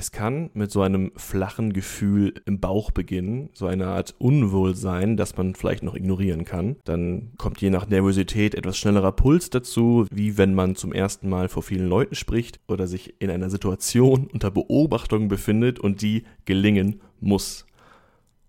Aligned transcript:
Es 0.00 0.12
kann 0.12 0.48
mit 0.54 0.70
so 0.70 0.80
einem 0.80 1.12
flachen 1.14 1.74
Gefühl 1.74 2.32
im 2.46 2.58
Bauch 2.58 2.90
beginnen, 2.90 3.50
so 3.52 3.66
eine 3.66 3.88
Art 3.88 4.14
Unwohlsein, 4.18 5.18
das 5.18 5.36
man 5.36 5.54
vielleicht 5.54 5.82
noch 5.82 5.94
ignorieren 5.94 6.46
kann. 6.46 6.76
Dann 6.84 7.32
kommt 7.36 7.60
je 7.60 7.68
nach 7.68 7.86
Nervosität 7.86 8.54
etwas 8.54 8.78
schnellerer 8.78 9.12
Puls 9.12 9.50
dazu, 9.50 10.06
wie 10.10 10.38
wenn 10.38 10.54
man 10.54 10.74
zum 10.74 10.94
ersten 10.94 11.28
Mal 11.28 11.50
vor 11.50 11.62
vielen 11.62 11.86
Leuten 11.86 12.14
spricht 12.14 12.60
oder 12.66 12.86
sich 12.86 13.16
in 13.18 13.28
einer 13.28 13.50
Situation 13.50 14.26
unter 14.32 14.50
Beobachtung 14.50 15.28
befindet 15.28 15.78
und 15.78 16.00
die 16.00 16.24
gelingen 16.46 17.02
muss. 17.20 17.66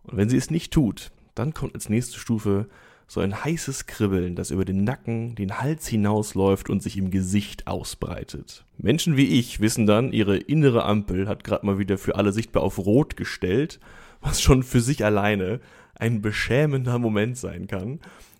Und 0.04 0.16
wenn 0.16 0.30
sie 0.30 0.38
es 0.38 0.52
nicht 0.52 0.72
tut, 0.72 1.12
dann 1.36 1.54
kommt 1.54 1.76
als 1.76 1.90
nächste 1.90 2.18
Stufe 2.18 2.70
so 3.12 3.20
ein 3.20 3.43
heißes 3.43 3.88
Kribbeln, 3.88 4.36
das 4.38 4.52
über 4.52 4.64
den 4.64 4.86
Nacken, 4.86 5.36
den 5.36 5.59
Hals 5.59 5.86
hinausläuft 5.86 6.70
und 6.70 6.82
sich 6.82 6.96
im 6.96 7.12
Gesicht 7.12 7.68
ausbreitet. 7.68 8.64
Menschen 8.77 9.18
wie 9.18 9.38
ich 9.38 9.59
wissen 9.59 9.86
dann, 9.86 10.14
ihre 10.14 10.38
innere 10.38 10.86
Ampel 10.86 11.27
hat 11.27 11.44
gerade 11.44 11.66
mal 11.66 11.77
wieder 11.77 11.98
für 11.98 12.16
alle 12.16 12.32
sichtbar 12.32 12.63
auf 12.63 12.77
Rot 12.80 13.18
gestellt, 13.18 13.81
was 14.22 14.41
schon 14.41 14.63
für 14.63 14.80
sich 14.80 15.03
alleine 15.03 15.59
ein 15.94 16.22
beschämender 16.22 17.00
Moment 17.00 17.38
sein 17.38 17.67
kann. 17.67 18.00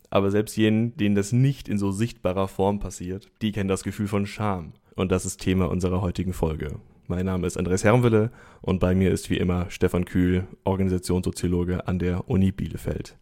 Aber 0.10 0.32
selbst 0.32 0.56
jenen, 0.56 0.96
denen 0.96 1.16
das 1.16 1.34
nicht 1.34 1.68
in 1.68 1.78
so 1.78 1.92
sichtbarer 1.92 2.48
Form 2.48 2.80
passiert, 2.80 3.28
die 3.42 3.52
kennen 3.52 3.68
das 3.68 3.84
Gefühl 3.84 4.08
von 4.08 4.26
Scham. 4.26 4.72
Und 4.96 5.12
das 5.12 5.26
ist 5.26 5.42
Thema 5.42 5.70
unserer 5.70 6.00
heutigen 6.00 6.32
Folge. 6.32 6.80
Mein 7.08 7.26
Name 7.26 7.46
ist 7.46 7.58
Andreas 7.58 7.84
Herrenwille 7.84 8.32
und 8.62 8.80
bei 8.80 8.96
mir 8.96 9.12
ist 9.12 9.30
wie 9.30 9.38
immer 9.38 9.70
Stefan 9.70 10.06
Kühl, 10.06 10.48
Organisationssoziologe 10.64 11.90
an 11.90 12.00
der 12.00 12.30
Uni 12.30 12.54
Bielefeld. 12.54 13.18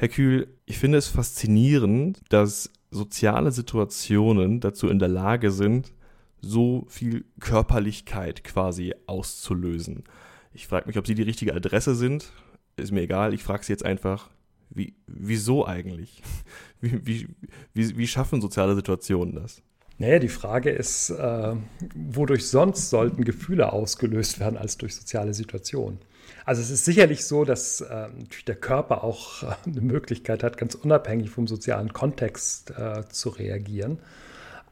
Herr 0.00 0.08
Kühl, 0.08 0.48
ich 0.64 0.78
finde 0.78 0.96
es 0.96 1.08
faszinierend, 1.08 2.22
dass 2.30 2.72
soziale 2.90 3.52
Situationen 3.52 4.58
dazu 4.60 4.88
in 4.88 4.98
der 4.98 5.08
Lage 5.08 5.50
sind, 5.50 5.92
so 6.40 6.86
viel 6.88 7.26
Körperlichkeit 7.38 8.42
quasi 8.42 8.94
auszulösen. 9.06 10.04
Ich 10.54 10.68
frage 10.68 10.86
mich, 10.86 10.96
ob 10.96 11.06
Sie 11.06 11.14
die 11.14 11.22
richtige 11.22 11.54
Adresse 11.54 11.94
sind. 11.94 12.32
Ist 12.76 12.92
mir 12.92 13.02
egal, 13.02 13.34
ich 13.34 13.42
frage 13.42 13.62
Sie 13.62 13.74
jetzt 13.74 13.84
einfach, 13.84 14.30
wie, 14.70 14.94
wieso 15.06 15.66
eigentlich? 15.66 16.22
Wie, 16.80 17.06
wie, 17.06 17.28
wie, 17.74 17.98
wie 17.98 18.06
schaffen 18.06 18.40
soziale 18.40 18.74
Situationen 18.74 19.34
das? 19.34 19.62
Naja, 20.00 20.18
die 20.18 20.28
Frage 20.28 20.70
ist, 20.70 21.10
äh, 21.10 21.52
wodurch 21.94 22.48
sonst 22.48 22.88
sollten 22.88 23.22
Gefühle 23.22 23.70
ausgelöst 23.70 24.40
werden 24.40 24.56
als 24.56 24.78
durch 24.78 24.96
soziale 24.96 25.34
Situationen? 25.34 25.98
Also 26.46 26.62
es 26.62 26.70
ist 26.70 26.86
sicherlich 26.86 27.26
so, 27.26 27.44
dass 27.44 27.82
äh, 27.82 28.08
der 28.46 28.54
Körper 28.54 29.04
auch 29.04 29.42
äh, 29.42 29.54
eine 29.66 29.82
Möglichkeit 29.82 30.42
hat, 30.42 30.56
ganz 30.56 30.74
unabhängig 30.74 31.28
vom 31.28 31.46
sozialen 31.46 31.92
Kontext 31.92 32.70
äh, 32.70 33.06
zu 33.10 33.28
reagieren. 33.28 33.98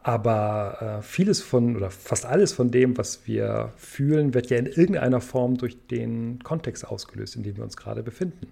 Aber 0.02 1.00
äh, 1.00 1.02
vieles 1.02 1.42
von 1.42 1.76
oder 1.76 1.90
fast 1.90 2.24
alles 2.24 2.54
von 2.54 2.70
dem, 2.70 2.96
was 2.96 3.26
wir 3.26 3.74
fühlen, 3.76 4.32
wird 4.32 4.48
ja 4.48 4.56
in 4.56 4.64
irgendeiner 4.64 5.20
Form 5.20 5.58
durch 5.58 5.76
den 5.88 6.42
Kontext 6.42 6.88
ausgelöst, 6.88 7.36
in 7.36 7.42
dem 7.42 7.58
wir 7.58 7.64
uns 7.64 7.76
gerade 7.76 8.02
befinden. 8.02 8.48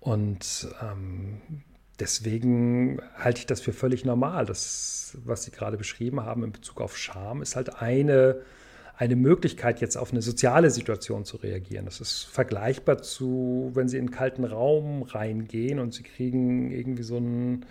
Und 0.00 0.68
ähm, 0.82 1.40
deswegen 2.00 3.00
halte 3.16 3.40
ich 3.40 3.46
das 3.46 3.60
für 3.60 3.72
völlig 3.72 4.04
normal. 4.04 4.46
Das, 4.46 5.16
was 5.24 5.44
Sie 5.44 5.50
gerade 5.50 5.76
beschrieben 5.76 6.20
haben 6.20 6.44
in 6.44 6.52
Bezug 6.52 6.80
auf 6.80 6.96
Scham, 6.96 7.42
ist 7.42 7.56
halt 7.56 7.80
eine 7.80 8.42
eine 9.00 9.16
Möglichkeit, 9.16 9.80
jetzt 9.80 9.96
auf 9.96 10.12
eine 10.12 10.20
soziale 10.20 10.68
Situation 10.68 11.24
zu 11.24 11.38
reagieren. 11.38 11.86
Das 11.86 12.02
ist 12.02 12.24
vergleichbar 12.24 13.00
zu, 13.00 13.70
wenn 13.72 13.88
Sie 13.88 13.96
in 13.96 14.02
einen 14.02 14.10
kalten 14.10 14.44
Raum 14.44 15.04
reingehen 15.04 15.78
und 15.78 15.94
Sie 15.94 16.02
kriegen 16.02 16.70
irgendwie 16.70 17.02
so 17.02 17.16
ein 17.16 17.64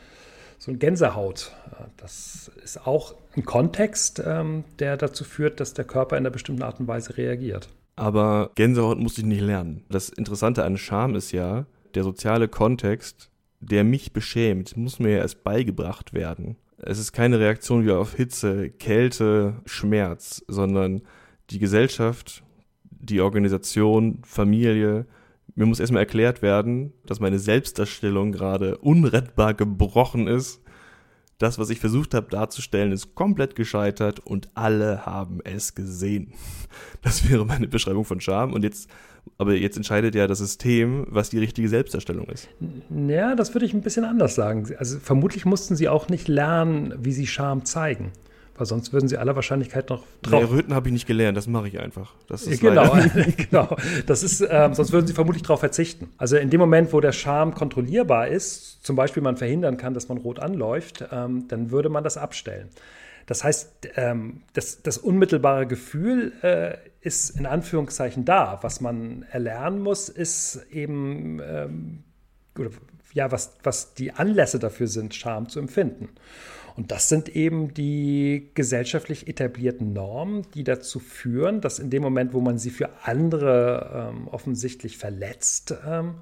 so 0.57 0.72
ein 0.72 0.80
Gänsehaut. 0.80 1.53
Das 1.97 2.52
ist 2.63 2.85
auch 2.85 3.16
ein 3.35 3.45
Kontext, 3.45 4.22
ähm, 4.25 4.66
der 4.80 4.97
dazu 4.97 5.23
führt, 5.23 5.59
dass 5.59 5.73
der 5.73 5.85
Körper 5.85 6.17
in 6.17 6.23
einer 6.23 6.31
bestimmten 6.31 6.63
Art 6.63 6.80
und 6.80 6.88
Weise 6.88 7.16
reagiert. 7.16 7.69
Aber 7.95 8.52
Gänsehaut 8.55 8.97
muss 8.97 9.17
ich 9.17 9.23
nicht 9.23 9.41
lernen. 9.41 9.85
Das 9.89 10.09
Interessante 10.09 10.63
an 10.63 10.77
Scham 10.77 11.16
ist 11.16 11.31
ja, 11.31 11.66
der 11.95 12.03
soziale 12.03 12.47
Kontext, 12.47 13.28
der 13.59 13.83
mich 13.83 14.13
beschämt, 14.13 14.77
muss 14.77 14.99
mir 14.99 15.17
erst 15.17 15.44
beigebracht 15.44 16.13
werden. 16.13 16.57
Es 16.78 16.97
ist 16.97 17.11
keine 17.11 17.39
Reaktion 17.39 17.85
wie 17.85 17.91
auf 17.91 18.16
Hitze, 18.16 18.69
Kälte, 18.69 19.61
Schmerz, 19.66 20.44
sondern 20.47 21.01
die 21.50 21.59
Gesellschaft, 21.59 22.44
die 22.84 23.22
Organisation, 23.22 24.19
Familie, 24.23 25.06
mir 25.56 25.66
muss 25.66 25.79
erstmal 25.79 26.03
erklärt 26.03 26.41
werden, 26.41 26.94
dass 27.06 27.19
meine 27.19 27.39
Selbstdarstellung 27.39 28.31
gerade 28.31 28.78
unrettbar 28.78 29.53
gebrochen 29.53 30.28
ist. 30.28 30.61
Das, 31.39 31.57
was 31.57 31.69
ich 31.69 31.79
versucht 31.79 32.13
habe 32.13 32.29
darzustellen, 32.29 32.91
ist 32.91 33.16
komplett 33.16 33.55
gescheitert 33.55 34.19
und 34.19 34.50
alle 34.55 35.05
haben 35.05 35.39
es 35.44 35.73
gesehen. 35.73 36.33
Das 37.01 37.27
wäre 37.29 37.45
meine 37.45 37.67
Beschreibung 37.67 38.05
von 38.05 38.22
Scham. 38.22 38.53
Und 38.53 38.63
jetzt, 38.63 38.89
aber 39.38 39.55
jetzt 39.55 39.78
entscheidet 39.78 40.13
ja 40.16 40.28
das 40.28 40.38
System, 40.38 41.07
was 41.09 41.29
die 41.29 41.39
richtige 41.39 41.67
Selbstdarstellung 41.67 42.28
ist. 42.28 42.49
Ja, 43.07 43.35
das 43.35 43.55
würde 43.55 43.66
ich 43.66 43.73
ein 43.73 43.81
bisschen 43.81 44.03
anders 44.03 44.35
sagen. 44.35 44.67
Also 44.78 44.99
vermutlich 44.99 45.45
mussten 45.45 45.75
sie 45.75 45.88
auch 45.89 46.09
nicht 46.09 46.28
lernen, 46.28 46.94
wie 46.99 47.13
sie 47.13 47.25
Scham 47.25 47.66
zeigen. 47.66 48.11
Weil 48.59 48.66
sonst 48.66 48.92
würden 48.92 49.08
sie 49.08 49.18
aller 49.18 49.38
Wahrscheinlichkeit 49.38 49.90
noch 49.90 50.03
drauf. 50.22 50.44
Nee, 50.44 50.58
Röten 50.58 50.75
habe 50.75 50.90
ich 50.90 50.94
nicht 50.94 51.08
gelernt, 51.08 51.38
das 51.38 51.47
mache 51.47 51.70
ich 51.70 51.80
einfach. 51.80 52.14
Das 52.28 52.46
ist 52.46 52.59
genau, 52.59 52.94
genau. 53.38 53.78
Das 54.06 54.22
ist, 54.22 54.46
ähm, 54.50 54.74
sonst 54.74 54.92
würden 54.92 55.08
sie 55.08 55.14
vermutlich 55.14 55.44
darauf 55.44 55.62
verzichten. 55.62 56.09
Also 56.18 56.36
in 56.36 56.50
dem 56.50 56.59
Moment, 56.59 56.92
wo 56.92 57.00
der 57.00 57.14
Charme 57.14 57.56
kontrollierbar 57.56 58.28
ist, 58.28 58.84
zum 58.84 58.97
Beispiel 58.97 59.24
man 59.24 59.38
verhindern 59.38 59.78
kann, 59.78 59.94
dass 59.94 60.09
man 60.09 60.18
rot 60.18 60.40
anläuft, 60.40 61.06
ähm, 61.09 61.47
dann 61.47 61.72
würde 61.72 61.88
man 61.88 62.03
das 62.03 62.18
abstellen. 62.18 62.68
Das 63.28 63.46
heißt, 63.46 63.92
ähm, 63.96 64.42
das, 64.52 64.81
das, 64.81 64.97
unmittelbare 64.97 65.66
Gefühl 65.66 66.34
äh, 66.41 66.76
ist 67.00 67.30
in 67.40 67.46
Anführungszeichen 67.46 68.26
da. 68.26 68.59
Was 68.62 68.81
man 68.81 69.24
erlernen 69.31 69.80
muss, 69.80 70.09
ist 70.09 70.66
eben, 70.70 71.40
ähm, 71.40 72.03
oder, 72.58 72.72
ja, 73.14 73.31
was, 73.31 73.53
was 73.64 73.94
die 73.94 74.12
Anlässe 74.12 74.59
dafür 74.59 74.88
sind, 74.88 75.16
Scham 75.16 75.47
zu 75.47 75.59
empfinden. 75.59 76.09
Und 76.79 76.91
das 76.91 77.09
sind 77.09 77.35
eben 77.35 77.73
die 77.73 78.51
gesellschaftlich 78.53 79.28
etablierten 79.28 79.91
Normen, 79.91 80.44
die 80.53 80.63
dazu 80.63 81.00
führen, 81.00 81.59
dass 81.59 81.78
in 81.78 81.90
dem 81.90 82.01
Moment, 82.01 82.34
wo 82.34 82.40
man 82.40 82.57
sie 82.57 82.69
für 82.69 82.90
andere 83.03 84.13
ähm, 84.13 84.29
offensichtlich 84.29 84.97
verletzt, 84.97 85.75
ähm, 85.85 86.19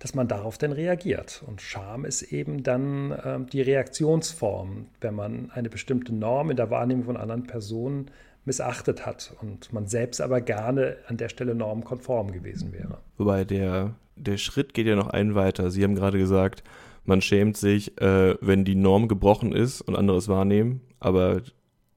dass 0.00 0.14
man 0.14 0.28
darauf 0.28 0.58
dann 0.58 0.72
reagiert. 0.72 1.42
Und 1.46 1.62
Scham 1.62 2.04
ist 2.04 2.20
eben 2.20 2.62
dann 2.62 3.18
ähm, 3.24 3.46
die 3.46 3.62
Reaktionsform, 3.62 4.88
wenn 5.00 5.14
man 5.14 5.50
eine 5.52 5.70
bestimmte 5.70 6.14
Norm 6.14 6.50
in 6.50 6.58
der 6.58 6.68
Wahrnehmung 6.68 7.04
von 7.04 7.16
anderen 7.16 7.44
Personen 7.44 8.10
missachtet 8.44 9.06
hat 9.06 9.34
und 9.40 9.72
man 9.72 9.86
selbst 9.86 10.20
aber 10.20 10.42
gerne 10.42 10.98
an 11.06 11.16
der 11.16 11.30
Stelle 11.30 11.54
normkonform 11.54 12.30
gewesen 12.30 12.74
wäre. 12.74 12.98
Wobei 13.16 13.46
der, 13.46 13.94
der 14.16 14.36
Schritt 14.36 14.74
geht 14.74 14.86
ja 14.86 14.96
noch 14.96 15.08
einen 15.08 15.34
weiter. 15.34 15.70
Sie 15.70 15.82
haben 15.82 15.94
gerade 15.94 16.18
gesagt, 16.18 16.62
man 17.04 17.20
schämt 17.20 17.56
sich, 17.56 18.00
äh, 18.00 18.36
wenn 18.40 18.64
die 18.64 18.74
Norm 18.74 19.08
gebrochen 19.08 19.52
ist 19.52 19.80
und 19.80 19.96
andere 19.96 20.16
es 20.16 20.28
wahrnehmen. 20.28 20.80
Aber 21.00 21.42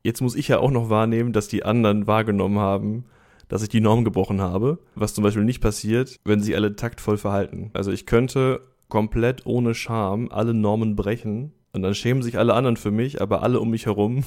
jetzt 0.03 0.21
muss 0.21 0.35
ich 0.35 0.47
ja 0.47 0.59
auch 0.59 0.71
noch 0.71 0.89
wahrnehmen, 0.89 1.33
dass 1.33 1.47
die 1.47 1.63
anderen 1.63 2.07
wahrgenommen 2.07 2.59
haben, 2.59 3.05
dass 3.47 3.63
ich 3.63 3.69
die 3.69 3.81
Norm 3.81 4.03
gebrochen 4.03 4.41
habe. 4.41 4.79
Was 4.95 5.13
zum 5.13 5.23
Beispiel 5.23 5.45
nicht 5.45 5.61
passiert, 5.61 6.17
wenn 6.25 6.41
sie 6.41 6.55
alle 6.55 6.75
taktvoll 6.75 7.17
verhalten. 7.17 7.71
Also 7.73 7.91
ich 7.91 8.05
könnte 8.05 8.61
komplett 8.89 9.45
ohne 9.45 9.73
Scham 9.73 10.29
alle 10.31 10.53
Normen 10.53 10.95
brechen 10.95 11.53
und 11.73 11.81
dann 11.81 11.95
schämen 11.95 12.23
sich 12.23 12.37
alle 12.37 12.53
anderen 12.53 12.77
für 12.77 12.91
mich, 12.91 13.21
aber 13.21 13.43
alle 13.43 13.59
um 13.59 13.69
mich 13.69 13.85
herum 13.85 14.23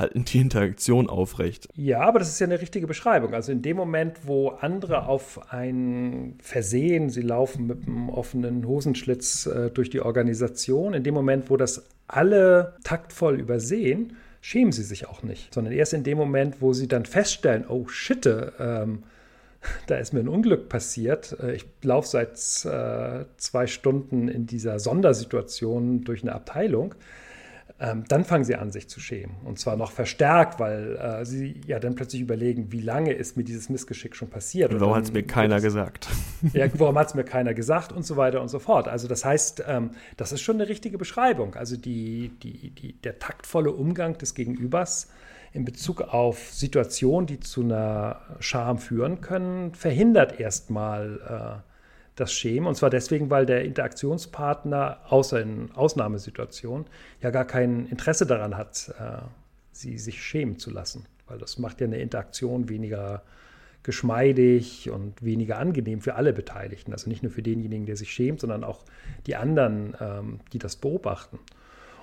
halten 0.00 0.24
die 0.24 0.40
Interaktion 0.40 1.08
aufrecht. 1.08 1.68
Ja, 1.76 2.00
aber 2.00 2.18
das 2.18 2.28
ist 2.30 2.40
ja 2.40 2.46
eine 2.46 2.60
richtige 2.60 2.86
Beschreibung. 2.86 3.34
Also 3.34 3.52
in 3.52 3.62
dem 3.62 3.76
Moment, 3.76 4.26
wo 4.26 4.48
andere 4.48 5.06
auf 5.06 5.52
ein 5.52 6.38
Versehen, 6.42 7.10
sie 7.10 7.22
laufen 7.22 7.66
mit 7.66 7.86
einem 7.86 8.08
offenen 8.08 8.66
Hosenschlitz 8.66 9.46
äh, 9.46 9.70
durch 9.70 9.90
die 9.90 10.00
Organisation, 10.00 10.94
in 10.94 11.04
dem 11.04 11.14
Moment, 11.14 11.50
wo 11.50 11.56
das 11.56 11.86
alle 12.08 12.74
taktvoll 12.82 13.38
übersehen, 13.38 14.16
schämen 14.40 14.72
sie 14.72 14.82
sich 14.82 15.06
auch 15.06 15.22
nicht, 15.22 15.54
sondern 15.54 15.72
erst 15.72 15.92
in 15.92 16.02
dem 16.02 16.18
Moment, 16.18 16.60
wo 16.60 16.72
sie 16.72 16.88
dann 16.88 17.04
feststellen, 17.04 17.66
oh 17.68 17.86
shit, 17.86 18.26
ähm, 18.58 19.04
da 19.86 19.96
ist 19.96 20.12
mir 20.12 20.20
ein 20.20 20.28
Unglück 20.28 20.68
passiert. 20.68 21.36
Äh, 21.40 21.54
ich 21.54 21.66
laufe 21.82 22.08
seit 22.08 22.32
äh, 22.64 23.26
zwei 23.36 23.66
Stunden 23.66 24.28
in 24.28 24.46
dieser 24.46 24.78
Sondersituation 24.78 26.02
durch 26.04 26.22
eine 26.22 26.34
Abteilung 26.34 26.94
ähm, 27.80 28.04
dann 28.08 28.24
fangen 28.24 28.44
sie 28.44 28.56
an, 28.56 28.70
sich 28.70 28.88
zu 28.88 29.00
schämen. 29.00 29.36
Und 29.42 29.58
zwar 29.58 29.74
noch 29.74 29.90
verstärkt, 29.90 30.60
weil 30.60 30.96
äh, 30.96 31.24
sie 31.24 31.62
ja 31.66 31.78
dann 31.78 31.94
plötzlich 31.94 32.20
überlegen, 32.20 32.70
wie 32.72 32.80
lange 32.80 33.12
ist 33.14 33.38
mir 33.38 33.44
dieses 33.44 33.70
Missgeschick 33.70 34.14
schon 34.14 34.28
passiert. 34.28 34.70
Und 34.72 34.80
warum 34.80 34.94
hat 34.94 35.04
es 35.04 35.12
mir 35.12 35.22
keiner 35.22 35.60
gesagt? 35.60 36.08
Ja, 36.54 36.66
warum 36.74 36.98
hat 36.98 37.08
es 37.08 37.14
mir 37.14 37.24
keiner 37.24 37.52
gesagt 37.52 37.92
und 37.92 38.04
so 38.04 38.16
weiter 38.16 38.40
und 38.40 38.48
so 38.48 38.58
fort. 38.58 38.88
Also 38.88 39.08
das 39.08 39.24
heißt, 39.24 39.64
ähm, 39.66 39.90
das 40.16 40.32
ist 40.32 40.40
schon 40.40 40.56
eine 40.56 40.68
richtige 40.68 40.96
Beschreibung. 40.96 41.54
Also 41.54 41.76
die, 41.76 42.30
die, 42.42 42.70
die, 42.70 42.94
der 42.94 43.18
taktvolle 43.18 43.72
Umgang 43.72 44.16
des 44.16 44.34
Gegenübers 44.34 45.08
in 45.52 45.64
Bezug 45.64 46.00
auf 46.00 46.52
Situationen, 46.52 47.26
die 47.26 47.40
zu 47.40 47.62
einer 47.62 48.20
Scham 48.40 48.78
führen 48.78 49.20
können, 49.20 49.74
verhindert 49.74 50.40
erstmal 50.40 51.62
äh, 51.62 51.69
das 52.16 52.32
Schämen. 52.32 52.66
Und 52.66 52.74
zwar 52.74 52.90
deswegen, 52.90 53.30
weil 53.30 53.46
der 53.46 53.64
Interaktionspartner, 53.64 55.00
außer 55.08 55.40
in 55.40 55.70
Ausnahmesituationen, 55.72 56.86
ja 57.20 57.30
gar 57.30 57.44
kein 57.44 57.86
Interesse 57.86 58.26
daran 58.26 58.56
hat, 58.56 58.92
äh, 58.98 59.22
sie 59.72 59.98
sich 59.98 60.22
schämen 60.22 60.58
zu 60.58 60.70
lassen. 60.70 61.06
Weil 61.26 61.38
das 61.38 61.58
macht 61.58 61.80
ja 61.80 61.86
eine 61.86 61.98
Interaktion 61.98 62.68
weniger, 62.68 63.22
geschmeidig 63.82 64.90
und 64.90 65.22
weniger 65.22 65.58
angenehm 65.58 66.00
für 66.00 66.14
alle 66.14 66.32
Beteiligten. 66.32 66.92
Also 66.92 67.08
nicht 67.08 67.22
nur 67.22 67.32
für 67.32 67.42
denjenigen, 67.42 67.86
der 67.86 67.96
sich 67.96 68.12
schämt, 68.12 68.40
sondern 68.40 68.64
auch 68.64 68.84
die 69.26 69.36
anderen, 69.36 69.96
ähm, 70.00 70.40
die 70.52 70.58
das 70.58 70.76
beobachten. 70.76 71.38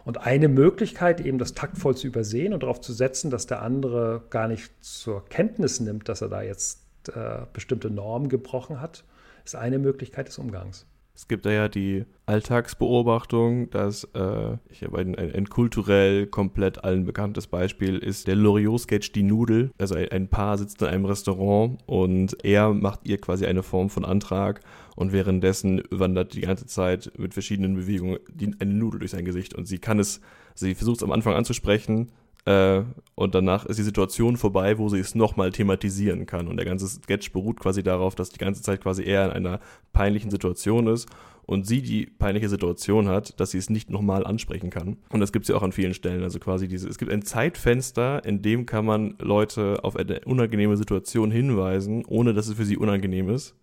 Und 0.04 0.26
eine 0.26 0.48
Möglichkeit, 0.48 1.20
eben 1.20 1.38
das 1.38 1.54
taktvoll 1.54 1.96
zu 1.96 2.08
übersehen 2.08 2.54
und 2.54 2.64
darauf 2.64 2.80
zu 2.80 2.94
setzen, 2.94 3.30
dass 3.30 3.46
der 3.46 3.62
andere 3.62 4.24
gar 4.30 4.48
nicht 4.48 4.72
zur 4.80 5.26
Kenntnis 5.26 5.82
nimmt, 5.82 6.08
dass 6.08 6.22
er 6.22 6.30
da 6.30 6.42
jetzt 6.42 6.80
äh, 7.10 7.46
bestimmte 7.52 7.90
Normen 7.90 8.30
gebrochen 8.30 8.80
hat, 8.80 9.04
ist 9.48 9.56
eine 9.56 9.80
Möglichkeit 9.80 10.28
des 10.28 10.38
Umgangs. 10.38 10.86
Es 11.16 11.28
gibt 11.28 11.48
da 11.48 11.52
ja 11.52 11.68
die 11.68 12.06
Alltagsbeobachtung, 12.28 13.72
dass 13.72 14.04
äh, 14.14 14.58
ich 14.70 14.84
habe 14.84 15.00
ein, 15.00 15.16
ein, 15.16 15.34
ein, 15.34 15.50
kulturell 15.50 16.28
komplett 16.28 16.84
allen 16.84 17.06
bekanntes 17.06 17.48
Beispiel 17.48 17.98
ist 17.98 18.28
der 18.28 18.36
Loriot-Sketch 18.36 19.14
Die 19.14 19.24
Nudel. 19.24 19.72
Also 19.80 19.96
ein, 19.96 20.12
ein, 20.12 20.28
Paar 20.28 20.60
sitzt 20.60 20.80
in 20.84 20.90
einem 20.90 21.06
Restaurant 21.06 21.80
und 21.88 22.38
er 22.46 22.72
macht 22.72 23.00
ihr 23.06 23.18
quasi 23.18 23.48
eine 23.48 23.64
Form 23.64 23.90
von 23.90 24.06
Antrag 24.06 24.60
und 24.96 25.12
währenddessen 25.12 25.82
wandert 25.90 26.36
die 26.36 26.42
ganze 26.42 26.68
Zeit 26.68 27.12
mit 27.18 27.34
verschiedenen 27.34 27.74
Bewegungen 27.74 28.20
die, 28.32 28.52
eine 28.60 28.76
Nudel 28.76 29.00
durch 29.00 29.12
sein 29.12 29.26
Gesicht 29.26 29.56
und 29.56 29.68
sie 29.68 29.80
kann 29.80 29.98
es, 29.98 30.22
sie 30.54 30.76
versucht 30.76 30.98
es 30.98 31.04
am 31.04 31.12
Anfang 31.12 31.34
anzusprechen, 31.34 32.12
äh, 32.48 32.86
und 33.16 33.36
danach 33.36 33.66
ist 33.66 33.78
die 33.78 33.84
Situation 33.84 34.38
vorbei, 34.38 34.78
wo 34.78 34.88
sie 34.88 35.00
es 35.00 35.16
nochmal 35.16 35.52
thematisieren 35.52 36.26
kann. 36.26 36.48
Und 36.48 36.56
der 36.56 36.66
ganze 36.66 36.88
Sketch 36.88 37.34
beruht 37.34 37.60
quasi 37.60 37.84
darauf, 37.84 38.16
dass 38.16 38.30
die 38.30 38.38
ganze 38.38 38.62
Zeit 38.62 38.80
quasi 38.80 39.04
er 39.04 39.26
in 39.26 39.32
einer 39.32 39.60
peinlichen 39.92 40.32
Situation 40.32 40.88
ist 40.88 41.10
und 41.46 41.68
sie 41.68 41.82
die 41.82 42.06
peinliche 42.06 42.48
Situation 42.48 43.10
hat, 43.10 43.38
dass 43.42 43.52
sie 43.52 43.58
es 43.58 43.70
nicht 43.70 43.90
nochmal 43.90 44.26
ansprechen 44.26 44.70
kann. 44.70 44.96
Und 45.10 45.20
das 45.20 45.34
gibt 45.34 45.44
es 45.44 45.50
ja 45.50 45.58
auch 45.58 45.64
an 45.64 45.74
vielen 45.74 45.94
Stellen. 45.94 46.24
Also 46.24 46.40
quasi 46.40 46.70
diese, 46.70 46.88
es 46.88 46.98
gibt 46.98 47.12
ein 47.12 47.22
Zeitfenster, 47.22 48.24
in 48.24 48.42
dem 48.42 48.66
kann 48.66 48.86
man 48.86 49.16
Leute 49.20 49.84
auf 49.84 49.98
eine 49.98 50.22
unangenehme 50.22 50.78
Situation 50.78 51.32
hinweisen, 51.32 52.06
ohne 52.06 52.34
dass 52.34 52.48
es 52.48 52.54
für 52.54 52.66
sie 52.66 52.78
unangenehm 52.78 53.30
ist. 53.30 53.56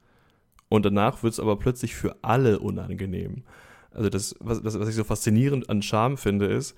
Und 0.68 0.84
danach 0.84 1.22
wird 1.22 1.32
es 1.32 1.40
aber 1.40 1.56
plötzlich 1.56 1.94
für 1.94 2.16
alle 2.20 2.58
unangenehm. 2.58 3.44
Also 3.92 4.10
das, 4.10 4.34
was, 4.40 4.60
das, 4.60 4.78
was 4.78 4.88
ich 4.90 4.94
so 4.94 5.04
faszinierend 5.04 5.70
an 5.70 5.80
Charme 5.80 6.18
finde, 6.18 6.46
ist, 6.46 6.74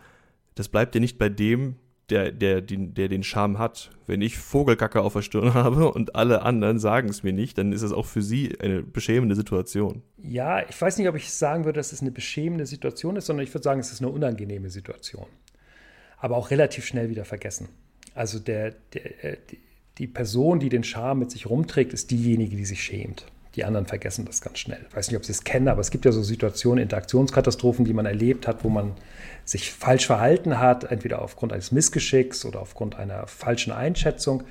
das 0.55 0.69
bleibt 0.69 0.95
ja 0.95 1.01
nicht 1.01 1.19
bei 1.19 1.29
dem, 1.29 1.77
der, 2.11 2.31
der, 2.31 2.61
der, 2.61 2.79
der 2.79 3.09
den 3.09 3.23
Charme 3.23 3.59
hat. 3.59 3.91
Wenn 4.07 4.21
ich 4.21 4.39
Vogelkacke 4.39 5.01
auf 5.01 5.15
der 5.15 5.23
Stirn 5.23 5.55
habe 5.55 5.91
und 5.93 6.15
alle 6.15 6.43
anderen 6.43 6.79
sagen 6.79 7.09
es 7.09 7.23
mir 7.23 7.33
nicht, 7.33 7.59
dann 7.59 7.73
ist 7.73 7.83
es 7.83 7.93
auch 7.93 8.07
für 8.07 8.23
sie 8.23 8.59
eine 8.61 8.83
beschämende 8.83 9.35
Situation. 9.35 10.03
Ja, 10.23 10.67
ich 10.69 10.81
weiß 10.81 10.99
nicht, 10.99 11.09
ob 11.09 11.17
ich 11.17 11.33
sagen 11.33 11.65
würde, 11.65 11.79
dass 11.79 11.93
es 11.93 12.03
eine 12.03 12.13
beschämende 12.13 12.67
Situation 12.67 13.17
ist, 13.17 13.27
sondern 13.27 13.45
ich 13.45 13.53
würde 13.53 13.65
sagen, 13.65 13.81
es 13.81 13.93
ist 13.93 14.01
eine 14.01 14.11
unangenehme 14.11 14.71
Situation. 14.71 15.27
Aber 16.19 16.37
auch 16.37 16.51
relativ 16.51 16.87
schnell 16.87 17.11
wieder 17.11 17.25
vergessen. 17.25 17.69
Also 18.15 18.39
der, 18.39 18.73
der, 18.93 19.25
äh, 19.25 19.37
die 19.99 20.07
Person, 20.07 20.61
die 20.61 20.69
den 20.69 20.85
Charme 20.85 21.21
mit 21.21 21.31
sich 21.31 21.47
rumträgt, 21.47 21.93
ist 21.93 22.11
diejenige, 22.11 22.57
die 22.57 22.65
sich 22.65 22.83
schämt. 22.83 23.27
Die 23.57 23.65
anderen 23.65 23.87
vergessen 23.87 24.27
das 24.27 24.43
ganz 24.43 24.59
schnell. 24.59 24.85
Ich 24.89 24.95
weiß 24.95 25.09
nicht, 25.09 25.17
ob 25.17 25.25
Sie 25.25 25.33
es 25.33 25.43
kennen, 25.43 25.69
aber 25.69 25.81
es 25.81 25.91
gibt 25.91 26.05
ja 26.05 26.13
so 26.13 26.23
Situationen, 26.23 26.83
Interaktionskatastrophen, 26.83 27.87
die 27.87 27.95
man 27.95 28.05
erlebt 28.05 28.47
hat, 28.47 28.65
wo 28.65 28.69
man 28.69 28.93
sich 29.47 29.73
falsch 29.73 30.07
verhalten 30.07 30.61
hat, 30.61 30.85
entweder 30.85 31.23
aufgrund 31.23 31.53
eines 31.53 31.73
Missgeschicks 31.73 32.45
oder 32.45 32.61
aufgrund 32.61 32.97
einer 32.97 33.27
falschen 33.27 33.73
Einschätzung. 33.73 34.43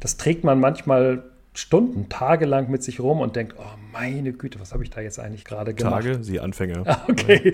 Das 0.00 0.16
trägt 0.16 0.44
man 0.44 0.60
manchmal 0.60 1.24
Stunden, 1.56 2.08
tagelang 2.08 2.68
mit 2.68 2.82
sich 2.82 2.98
rum 2.98 3.20
und 3.20 3.36
denkt, 3.36 3.54
oh 3.58 3.78
meine 3.92 4.32
Güte, 4.32 4.58
was 4.58 4.72
habe 4.72 4.82
ich 4.82 4.90
da 4.90 5.00
jetzt 5.00 5.20
eigentlich 5.20 5.44
gerade 5.44 5.72
gemacht? 5.72 6.02
Tage, 6.02 6.24
Sie 6.24 6.40
Anfänger. 6.40 7.04
Okay. 7.08 7.52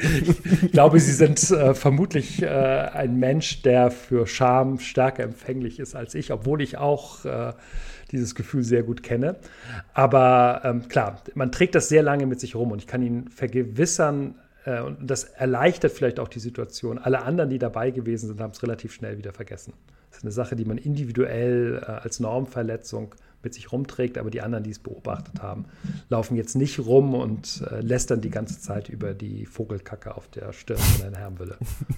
Ich 0.63 0.73
glaube, 0.73 1.01
Sie 1.01 1.13
sind 1.13 1.51
äh, 1.51 1.75
vermutlich 1.75 2.43
äh, 2.43 2.47
ein 2.47 3.19
Mensch, 3.19 3.61
der 3.63 3.91
für 3.91 4.27
Scham 4.27 4.79
stärker 4.79 5.23
empfänglich 5.23 5.79
ist 5.81 5.95
als 5.95 6.15
ich, 6.15 6.33
obwohl 6.33 6.63
ich 6.63 6.79
auch 6.79 7.25
äh, 7.27 7.53
dieses 8.13 8.35
Gefühl 8.35 8.63
sehr 8.63 8.83
gut 8.83 9.03
kenne. 9.03 9.37
Aber 9.95 10.63
ähm, 10.65 10.89
klar, 10.89 11.23
man 11.35 11.53
trägt 11.53 11.75
das 11.75 11.89
sehr 11.89 12.03
lange 12.03 12.27
mit 12.27 12.41
sich 12.41 12.55
rum 12.55 12.73
und 12.73 12.79
ich 12.79 12.87
kann 12.87 13.03
Ihnen 13.03 13.29
vergewissern, 13.29 14.35
äh, 14.65 14.81
und 14.81 15.11
das 15.11 15.25
erleichtert 15.25 15.93
vielleicht 15.93 16.21
auch 16.21 16.29
die 16.29 16.41
Situation. 16.41 16.99
Alle 16.99 17.23
anderen, 17.23 17.51
die 17.51 17.59
dabei 17.59 17.91
gewesen 17.91 18.29
sind, 18.29 18.41
haben 18.41 18.53
es 18.53 18.63
relativ 18.63 18.93
schnell 18.93 19.19
wieder 19.19 19.33
vergessen. 19.33 19.73
Das 20.11 20.19
ist 20.19 20.25
eine 20.25 20.33
Sache, 20.33 20.57
die 20.57 20.65
man 20.65 20.79
individuell 20.79 21.83
äh, 21.83 21.91
als 21.91 22.21
Normverletzung 22.21 23.15
mit 23.43 23.55
sich 23.55 23.73
rumträgt, 23.73 24.19
aber 24.19 24.31
die 24.31 24.43
anderen, 24.43 24.65
die 24.65 24.71
es 24.71 24.79
beobachtet 24.79 25.41
haben, 25.41 25.65
laufen 26.11 26.37
jetzt 26.37 26.57
nicht 26.57 26.79
rum 26.79 27.15
und 27.15 27.63
äh, 27.71 27.81
lästern 27.81 28.21
die 28.21 28.29
ganze 28.29 28.61
Zeit 28.61 28.91
über 28.91 29.15
die 29.15 29.47
Vogelkacke 29.47 30.15
auf 30.15 30.29
der 30.29 30.53
Stirn 30.53 30.79
von 30.79 31.03
Herrn 31.03 31.15
Hermwille. 31.15 31.57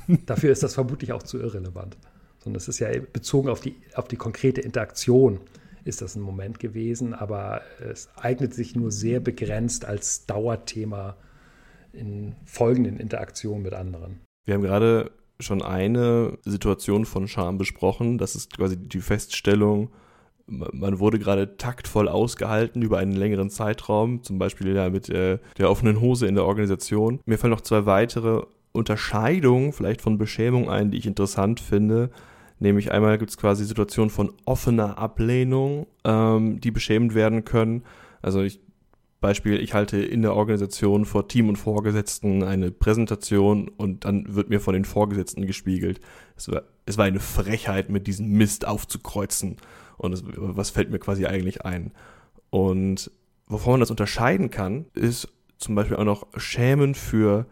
Dafür 0.27 0.53
ist 0.53 0.63
das 0.63 0.75
vermutlich 0.75 1.13
auch 1.13 1.23
zu 1.23 1.41
irrelevant. 1.41 1.97
Sondern 2.39 2.59
es 2.59 2.69
ist 2.69 2.79
ja 2.79 2.89
bezogen 3.13 3.49
auf 3.49 3.61
die, 3.61 3.77
auf 3.95 4.09
die 4.09 4.17
konkrete 4.17 4.61
Interaktion 4.61 5.41
ist 5.85 6.03
das 6.03 6.17
ein 6.17 6.23
Moment 6.23 6.59
gewesen, 6.59 7.15
aber 7.15 7.63
es 7.81 8.09
eignet 8.17 8.55
sich 8.55 8.77
nur 8.77 8.91
sehr 8.91 9.21
begrenzt 9.21 9.85
als 9.85 10.27
Dauerthema 10.27 11.17
in 11.93 12.35
folgenden 12.45 12.99
Interaktionen 12.99 13.63
mit 13.63 13.75
anderen. 13.75 14.21
Wir 14.45 14.55
haben 14.55 14.63
gerade 14.63 15.11
schon 15.41 15.63
eine 15.63 16.39
Situation 16.45 17.05
von 17.05 17.29
Scham 17.29 17.59
besprochen. 17.59 18.19
Das 18.19 18.35
ist 18.35 18.57
quasi 18.57 18.77
die 18.77 19.01
Feststellung, 19.01 19.91
man 20.47 20.99
wurde 20.99 21.19
gerade 21.19 21.57
taktvoll 21.57 22.09
ausgehalten 22.09 22.83
über 22.83 22.99
einen 22.99 23.13
längeren 23.13 23.51
Zeitraum, 23.51 24.23
zum 24.23 24.39
Beispiel 24.39 24.75
ja 24.75 24.91
mit 24.91 25.09
äh, 25.09 25.39
der 25.59 25.71
offenen 25.71 26.01
Hose 26.01 26.27
in 26.27 26.35
der 26.35 26.45
Organisation. 26.45 27.21
Mir 27.27 27.39
fallen 27.39 27.53
noch 27.53 27.61
zwei 27.61 27.87
weitere 27.87 28.43
Unterscheidungen 28.73 29.73
vielleicht 29.73 30.01
von 30.03 30.19
Beschämung 30.19 30.71
ein, 30.71 30.91
die 30.91 30.99
ich 30.99 31.07
interessant 31.07 31.61
finde. 31.61 32.11
Nämlich 32.63 32.93
einmal 32.93 33.19
gibt 33.19 33.31
es 33.33 33.37
quasi 33.37 33.65
Situationen 33.65 34.09
von 34.09 34.33
offener 34.45 34.97
Ablehnung, 34.97 35.89
ähm, 36.05 36.61
die 36.61 36.71
beschämend 36.71 37.13
werden 37.13 37.45
können. 37.45 37.83
Also 38.23 38.41
ich 38.41 38.61
Beispiel, 39.21 39.61
ich 39.61 39.75
halte 39.75 39.97
in 39.99 40.23
der 40.23 40.37
Organisation 40.37 41.05
vor 41.05 41.27
Team 41.27 41.49
und 41.49 41.57
Vorgesetzten 41.57 42.45
eine 42.45 42.71
Präsentation 42.71 43.69
und 43.69 44.05
dann 44.05 44.37
wird 44.37 44.49
mir 44.49 44.61
von 44.61 44.75
den 44.75 44.85
Vorgesetzten 44.85 45.45
gespiegelt. 45.45 46.01
Es 46.37 46.49
war, 46.49 46.63
es 46.87 46.99
war 46.99 47.05
eine 47.07 47.19
Frechheit, 47.19 47.91
mit 47.91 48.07
diesem 48.07 48.29
Mist 48.29 48.65
aufzukreuzen. 48.65 49.57
Und 49.97 50.13
es, 50.13 50.23
was 50.25 50.71
fällt 50.71 50.93
mir 50.93 51.01
quasi 51.01 51.27
eigentlich 51.27 51.65
ein? 51.65 51.91
Und 52.51 53.11
wovon 53.49 53.73
man 53.73 53.81
das 53.81 53.91
unterscheiden 53.91 54.51
kann, 54.51 54.85
ist 54.95 55.27
zum 55.59 55.75
Beispiel 55.75 55.97
auch 55.97 56.05
noch 56.05 56.29
Schämen 56.37 56.95
für 56.95 57.47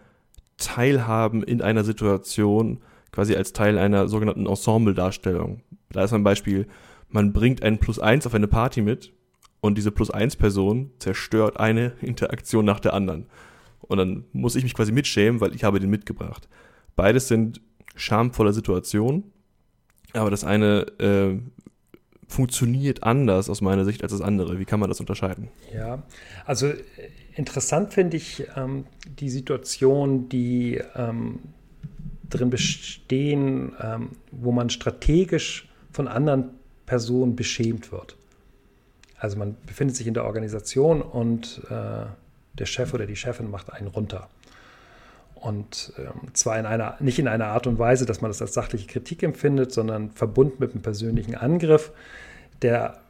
Teilhaben 0.57 1.43
in 1.43 1.63
einer 1.63 1.83
Situation, 1.83 2.79
quasi 3.13 3.35
als 3.35 3.53
Teil 3.53 3.79
einer 3.79 4.09
sogenannten 4.09 4.47
Ensemble-Darstellung. 4.47 5.63
Da 5.91 6.05
ist 6.05 6.13
ein 6.13 6.23
Beispiel, 6.23 6.67
man 7.09 7.33
bringt 7.33 7.63
ein 7.63 7.79
Plus 7.79 7.99
eins 7.99 8.27
auf 8.27 8.35
eine 8.35 8.49
Party 8.49 8.83
mit 8.83 9.13
und 9.61 9.77
diese 9.77 9.91
Plus-1-Person 9.91 10.93
zerstört 10.99 11.59
eine 11.59 11.93
Interaktion 12.01 12.65
nach 12.65 12.81
der 12.81 12.95
anderen. 12.95 13.27
Und 13.81 13.99
dann 13.99 14.25
muss 14.33 14.55
ich 14.57 14.63
mich 14.63 14.75
quasi 14.75 14.93
mitschämen, 14.93 15.41
weil 15.41 15.55
ich 15.55 15.65
habe 15.65 15.81
den 15.81 15.91
mitgebracht. 15.91 16.49
Beides 16.97 17.29
sind 17.29 17.61
schamvolle 17.97 18.53
Situationen, 18.53 19.33
aber 20.13 20.31
das 20.31 20.45
eine 20.45 20.87
äh, 20.99 21.39
funktioniert 22.29 23.03
anders 23.03 23.51
aus 23.51 23.61
meiner 23.61 23.85
Sicht 23.85 24.03
als 24.03 24.13
das 24.13 24.21
andere. 24.21 24.59
Wie 24.59 24.65
kann 24.65 24.81
man 24.81 24.89
das 24.89 25.01
unterscheiden? 25.01 25.49
Ja, 25.75 26.05
also 26.47 26.69
äh, 26.69 26.79
interessant 27.35 27.93
finde 27.93 28.17
ich 28.17 28.47
ähm, 28.57 28.85
die 29.19 29.29
Situation, 29.29 30.29
die 30.29 30.81
ähm, 30.95 31.41
drin 32.31 32.51
bestehen, 32.51 33.73
ähm, 33.81 34.11
wo 34.31 34.53
man 34.53 34.71
strategisch 34.71 35.69
von 35.93 36.09
anderen 36.09 36.51
Personen 36.87 37.37
beschämt 37.37 37.93
wird. 37.93 38.17
Also 39.19 39.37
man 39.37 39.57
befindet 39.67 39.97
sich 39.97 40.07
in 40.07 40.15
der 40.15 40.25
Organisation 40.25 41.03
und 41.03 41.61
äh, 41.71 42.07
der 42.55 42.67
Chef 42.67 42.95
oder 42.95 43.07
die 43.07 43.17
Chefin 43.17 43.51
macht 43.51 43.73
einen 43.73 43.89
runter. 43.89 44.29
Und 45.35 45.93
ähm, 45.99 46.35
zwar 46.35 46.59
in 46.59 46.67
einer, 46.67 46.97
nicht 47.01 47.19
in 47.19 47.29
einer 47.29 47.47
Art 47.47 47.67
und 47.67 47.79
Weise, 47.79 48.07
dass 48.07 48.21
man 48.21 48.31
das 48.31 48.43
als 48.43 48.55
sachliche 48.55 48.87
Kritik 48.87 49.23
empfindet, 49.23 49.73
sondern 49.73 50.11
verbunden 50.11 50.57
mit 50.59 50.73
einem 50.73 50.83
persönlichen 50.83 51.35
Angriff, 51.35 51.93
der 52.63 53.01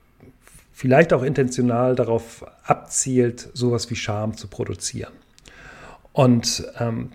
vielleicht 0.72 1.12
auch 1.12 1.22
intentional 1.22 1.96
darauf 1.96 2.44
abzielt, 2.64 3.50
sowas 3.52 3.90
wie 3.90 3.96
Scham 3.96 4.36
zu 4.36 4.48
produzieren. 4.48 5.12
Und 6.12 6.64
ähm, 6.78 7.10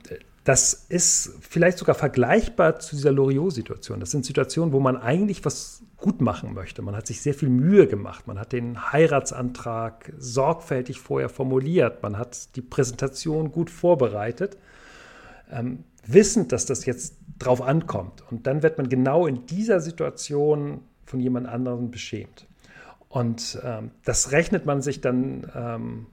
das 0.46 0.74
ist 0.90 1.34
vielleicht 1.42 1.80
sogar 1.80 1.96
vergleichbar 1.96 2.80
zu 2.80 2.96
dieser 2.96 3.12
Loriot-Situation. 3.12 4.00
Das 4.00 4.12
sind 4.12 4.26
Situationen, 4.26 4.74
wo 4.74 4.80
man 4.80 4.96
eigentlich 4.96 5.44
was 5.44 5.82
gut 5.98 6.22
machen 6.22 6.54
möchte. 6.54 6.84
Man 6.84 6.96
hat 6.96 7.08
sich 7.08 7.20
sehr 7.20 7.34
viel 7.34 7.50
Mühe 7.50 7.88
gemacht. 7.88 8.28
Man 8.28 8.38
hat 8.38 8.54
den 8.54 8.92
Heiratsantrag 8.94 10.14
sorgfältig 10.20 11.00
vorher 11.00 11.30
formuliert. 11.30 12.04
Man 12.04 12.20
hat 12.20 12.56
die 12.56 12.62
Präsentation 12.62 13.52
gut 13.52 13.72
vorbereitet, 13.72 14.56
ähm, 15.52 15.84
wissend, 16.06 16.52
dass 16.52 16.68
das 16.68 16.86
jetzt 16.86 17.16
drauf 17.40 17.64
ankommt. 17.64 18.24
Und 18.30 18.46
dann 18.46 18.62
wird 18.62 18.78
man 18.78 18.88
genau 18.88 19.26
in 19.26 19.48
dieser 19.48 19.80
Situation 19.80 20.82
von 21.06 21.20
jemand 21.20 21.48
anderem 21.48 21.90
beschämt. 21.90 22.46
Und 23.10 23.60
ähm, 23.64 23.90
das 24.04 24.32
rechnet 24.32 24.68
man 24.68 24.84
sich 24.84 25.02
dann 25.02 25.52
ähm, 25.56 26.06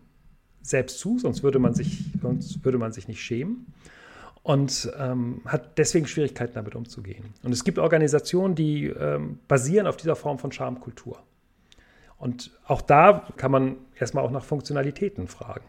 selbst 0.62 1.00
zu, 1.00 1.18
sonst 1.18 1.42
würde 1.42 1.58
man 1.58 1.74
sich, 1.74 2.06
sonst 2.22 2.64
würde 2.64 2.78
man 2.78 2.92
sich 2.92 3.08
nicht 3.08 3.20
schämen 3.20 3.66
und 4.42 4.92
ähm, 4.98 5.42
hat 5.46 5.78
deswegen 5.78 6.06
Schwierigkeiten 6.06 6.54
damit 6.54 6.74
umzugehen. 6.74 7.34
Und 7.42 7.52
es 7.52 7.64
gibt 7.64 7.78
Organisationen, 7.78 8.54
die 8.54 8.86
ähm, 8.86 9.38
basieren 9.46 9.86
auf 9.86 9.96
dieser 9.96 10.16
Form 10.16 10.38
von 10.38 10.50
Schamkultur. 10.50 11.22
Und 12.18 12.50
auch 12.66 12.82
da 12.82 13.28
kann 13.36 13.50
man 13.50 13.76
erstmal 13.98 14.24
auch 14.24 14.30
nach 14.30 14.44
Funktionalitäten 14.44 15.28
fragen. 15.28 15.64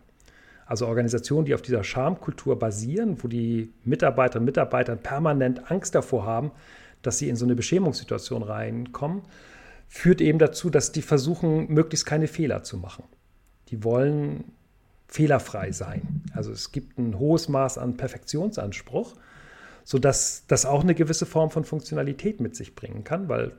Also 0.65 0.87
Organisationen, 0.87 1.45
die 1.45 1.53
auf 1.53 1.61
dieser 1.61 1.83
Schamkultur 1.83 2.57
basieren, 2.57 3.21
wo 3.21 3.27
die 3.27 3.73
Mitarbeiterinnen 3.83 4.43
und 4.43 4.45
Mitarbeiter 4.45 4.95
permanent 4.95 5.71
Angst 5.71 5.93
davor 5.93 6.25
haben, 6.25 6.51
dass 7.01 7.17
sie 7.19 7.29
in 7.29 7.35
so 7.35 7.45
eine 7.45 7.55
Beschämungssituation 7.55 8.43
reinkommen, 8.43 9.23
führt 9.87 10.21
eben 10.21 10.39
dazu, 10.39 10.69
dass 10.69 10.91
die 10.91 11.01
versuchen, 11.01 11.71
möglichst 11.71 12.05
keine 12.05 12.27
Fehler 12.27 12.63
zu 12.63 12.77
machen. 12.77 13.03
Die 13.67 13.83
wollen 13.83 14.53
fehlerfrei 15.13 15.71
sein. 15.71 16.23
Also 16.33 16.51
es 16.51 16.71
gibt 16.71 16.97
ein 16.97 17.19
hohes 17.19 17.47
Maß 17.47 17.77
an 17.77 17.97
Perfektionsanspruch, 17.97 19.13
sodass 19.83 20.45
das 20.47 20.65
auch 20.65 20.81
eine 20.81 20.95
gewisse 20.95 21.27
Form 21.27 21.51
von 21.51 21.65
Funktionalität 21.65 22.39
mit 22.39 22.55
sich 22.55 22.73
bringen 22.73 23.03
kann, 23.03 23.29
weil 23.29 23.51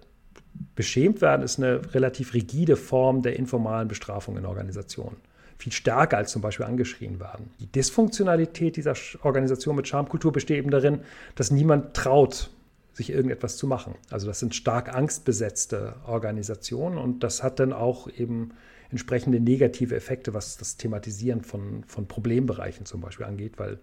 beschämt 0.74 1.20
werden 1.20 1.42
ist 1.42 1.60
eine 1.60 1.94
relativ 1.94 2.34
rigide 2.34 2.74
Form 2.74 3.22
der 3.22 3.36
informalen 3.36 3.86
Bestrafung 3.86 4.36
in 4.36 4.46
Organisationen. 4.46 5.16
Viel 5.56 5.72
stärker 5.72 6.16
als 6.16 6.32
zum 6.32 6.42
Beispiel 6.42 6.66
angeschrien 6.66 7.20
werden. 7.20 7.50
Die 7.60 7.70
Dysfunktionalität 7.70 8.76
dieser 8.76 8.94
Organisation 9.22 9.76
mit 9.76 9.86
Schamkultur 9.86 10.32
besteht 10.32 10.58
eben 10.58 10.72
darin, 10.72 11.02
dass 11.36 11.52
niemand 11.52 11.94
traut, 11.94 12.50
sich 12.92 13.10
irgendetwas 13.10 13.56
zu 13.56 13.68
machen. 13.68 13.94
Also 14.10 14.26
das 14.26 14.40
sind 14.40 14.56
stark 14.56 14.92
angstbesetzte 14.92 15.94
Organisationen 16.04 16.98
und 16.98 17.22
das 17.22 17.44
hat 17.44 17.60
dann 17.60 17.72
auch 17.72 18.08
eben 18.08 18.54
entsprechende 18.90 19.40
negative 19.40 19.94
Effekte, 19.94 20.34
was 20.34 20.56
das 20.56 20.76
Thematisieren 20.76 21.42
von, 21.42 21.84
von 21.86 22.06
Problembereichen 22.06 22.86
zum 22.86 23.00
Beispiel 23.00 23.26
angeht, 23.26 23.58
weil 23.58 23.78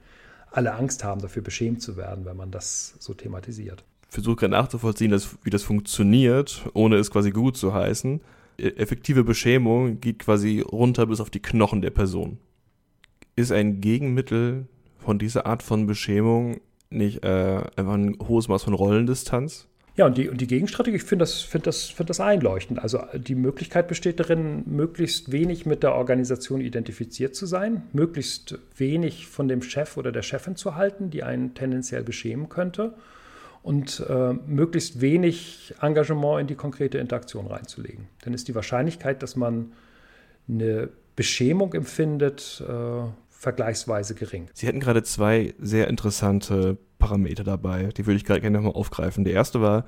alle 0.51 0.74
Angst 0.74 1.03
haben, 1.03 1.22
dafür 1.22 1.41
beschämt 1.41 1.81
zu 1.81 1.98
werden, 1.98 2.25
wenn 2.25 2.38
man 2.38 2.51
das 2.51 2.96
so 3.00 3.13
thematisiert. 3.13 3.84
Versuche 4.10 4.36
gerade 4.36 4.51
nachzuvollziehen, 4.51 5.12
dass, 5.12 5.38
wie 5.43 5.50
das 5.50 5.63
funktioniert, 5.63 6.70
ohne 6.74 6.98
es 6.98 7.12
quasi 7.12 7.31
gut 7.31 7.55
zu 7.55 7.74
heißen. 7.74 8.20
E, 8.58 8.67
effektive 8.72 9.24
Beschämung 9.24 10.01
geht 10.01 10.20
quasi 10.20 10.60
runter 10.60 11.08
bis 11.08 11.22
auf 11.22 11.29
die 11.29 11.41
Knochen 11.41 11.81
der 11.81 11.91
Person. 11.91 12.38
Ist 13.38 13.53
ein 13.53 13.79
Gegenmittel 13.79 14.67
von 14.98 15.17
dieser 15.17 15.46
Art 15.46 15.63
von 15.63 15.88
Beschämung 15.88 16.60
nicht 16.89 17.24
äh, 17.24 17.63
einfach 17.77 17.93
ein 17.93 18.17
hohes 18.27 18.50
Maß 18.50 18.63
von 18.63 18.74
Rollendistanz? 18.74 19.70
Ja, 19.98 20.06
und 20.06 20.18
die, 20.18 20.30
und 20.30 20.40
die 20.40 20.48
Gegenstrategie, 20.48 20.98
ich 20.98 21.04
finde 21.04 21.24
das, 21.24 21.42
find 21.42 21.68
das, 21.68 21.90
find 21.90 22.10
das 22.10 22.22
einleuchtend. 22.22 22.80
Also 22.80 23.04
die 23.14 23.36
Möglichkeit 23.36 23.88
besteht 23.90 24.20
darin, 24.22 24.64
möglichst 24.66 25.32
wenig 25.32 25.66
mit 25.66 25.84
der 25.84 25.96
Organisation 25.96 26.62
identifiziert 26.62 27.36
zu 27.36 27.46
sein, 27.46 27.84
möglichst 27.92 28.58
wenig 28.78 29.28
von 29.28 29.50
dem 29.50 29.62
Chef 29.62 29.98
oder 29.98 30.14
der 30.14 30.22
Chefin 30.22 30.56
zu 30.56 30.76
halten, 30.76 31.10
die 31.10 31.24
einen 31.24 31.54
tendenziell 31.54 32.04
beschämen 32.04 32.48
könnte, 32.48 32.94
und 33.64 34.04
äh, 34.10 34.34
möglichst 34.48 35.02
wenig 35.02 35.76
Engagement 35.82 36.42
in 36.42 36.48
die 36.48 36.56
konkrete 36.56 36.98
Interaktion 36.98 37.48
reinzulegen. 37.48 38.08
Dann 38.24 38.34
ist 38.34 38.48
die 38.48 38.56
Wahrscheinlichkeit, 38.56 39.22
dass 39.22 39.36
man 39.36 39.74
eine 40.50 40.90
Beschämung 41.16 41.74
empfindet, 41.74 42.64
äh, 42.68 43.04
vergleichsweise 43.42 44.14
gering. 44.14 44.50
Sie 44.54 44.68
hätten 44.68 44.80
gerade 44.80 45.02
zwei 45.02 45.56
sehr 45.58 45.88
interessante 45.88 46.78
Parameter 47.00 47.44
dabei, 47.44 47.90
die 47.98 48.06
würde 48.06 48.18
ich 48.18 48.24
gerade 48.24 48.40
gerne 48.40 48.58
nochmal 48.58 48.74
aufgreifen. 48.74 49.24
Der 49.24 49.34
erste 49.34 49.62
war, 49.62 49.86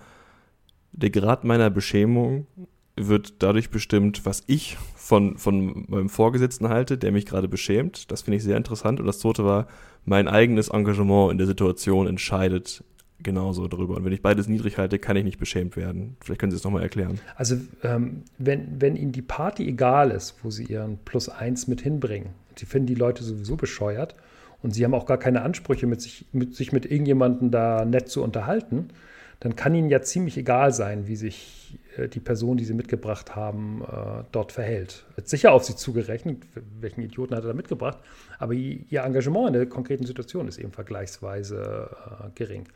der 0.92 1.12
Grad 1.12 1.44
meiner 1.44 1.70
Beschämung 1.70 2.48
wird 2.96 3.44
dadurch 3.44 3.70
bestimmt, 3.70 4.26
was 4.26 4.42
ich 4.48 4.78
von, 4.96 5.38
von 5.38 5.86
meinem 5.88 6.10
Vorgesetzten 6.10 6.70
halte, 6.70 6.98
der 6.98 7.12
mich 7.12 7.28
gerade 7.28 7.48
beschämt. 7.48 8.12
Das 8.12 8.24
finde 8.24 8.38
ich 8.38 8.44
sehr 8.44 8.58
interessant. 8.58 9.00
Und 9.00 9.06
das 9.06 9.20
zweite 9.20 9.46
war, 9.46 9.68
mein 10.04 10.28
eigenes 10.28 10.70
Engagement 10.70 11.32
in 11.32 11.38
der 11.38 11.46
Situation 11.48 12.08
entscheidet 12.08 12.84
genauso 13.20 13.68
darüber. 13.68 13.96
Und 13.98 14.06
wenn 14.06 14.14
ich 14.14 14.24
beides 14.24 14.48
niedrig 14.48 14.80
halte, 14.80 14.98
kann 14.98 15.16
ich 15.16 15.24
nicht 15.24 15.38
beschämt 15.38 15.78
werden. 15.78 16.18
Vielleicht 16.22 16.40
können 16.40 16.52
Sie 16.52 16.58
es 16.58 16.64
nochmal 16.64 16.84
erklären. 16.84 17.20
Also 17.36 17.58
ähm, 17.84 18.24
wenn, 18.40 18.82
wenn 18.82 18.96
Ihnen 18.96 19.12
die 19.12 19.22
Party 19.22 19.68
egal 19.68 20.10
ist, 20.10 20.44
wo 20.44 20.50
Sie 20.50 20.66
Ihren 20.66 20.98
Plus 21.06 21.30
eins 21.30 21.68
mit 21.68 21.82
hinbringen, 21.82 22.30
Sie 22.60 22.66
finden 22.66 22.88
die 22.88 22.96
Leute 22.96 23.24
sowieso 23.24 23.56
bescheuert 23.56 24.16
und 24.62 24.74
Sie 24.74 24.84
haben 24.84 24.94
auch 24.94 25.06
gar 25.06 25.18
keine 25.18 25.42
Ansprüche, 25.42 25.88
mit 25.88 26.02
sich 26.02 26.26
mit, 26.32 26.56
sich 26.56 26.72
mit 26.72 26.86
irgendjemandem 26.86 27.52
da 27.52 27.86
nett 27.86 28.10
zu 28.10 28.24
unterhalten, 28.24 28.90
dann 29.40 29.56
kann 29.56 29.76
Ihnen 29.76 29.90
ja 29.90 30.02
ziemlich 30.02 30.38
egal 30.38 30.72
sein, 30.72 31.08
wie 31.08 31.18
sich 31.18 31.78
äh, 31.98 32.08
die 32.08 32.22
Person, 32.22 32.58
die 32.58 32.66
Sie 32.66 32.74
mitgebracht 32.74 33.36
haben, 33.36 33.82
äh, 33.82 34.24
dort 34.32 34.54
verhält. 34.54 35.06
Wird 35.16 35.28
sicher 35.28 35.52
auf 35.52 35.66
Sie 35.66 35.76
zugerechnet, 35.76 36.44
welchen 36.80 37.02
Idioten 37.02 37.36
hat 37.36 37.44
er 37.44 37.50
da 37.50 37.54
mitgebracht, 37.54 37.98
aber 38.40 38.54
Ihr 38.54 39.04
Engagement 39.04 39.48
in 39.48 39.54
der 39.54 39.66
konkreten 39.66 40.06
Situation 40.06 40.48
ist 40.48 40.58
eben 40.58 40.72
vergleichsweise 40.72 41.90
äh, 42.24 42.30
gering. 42.36 42.68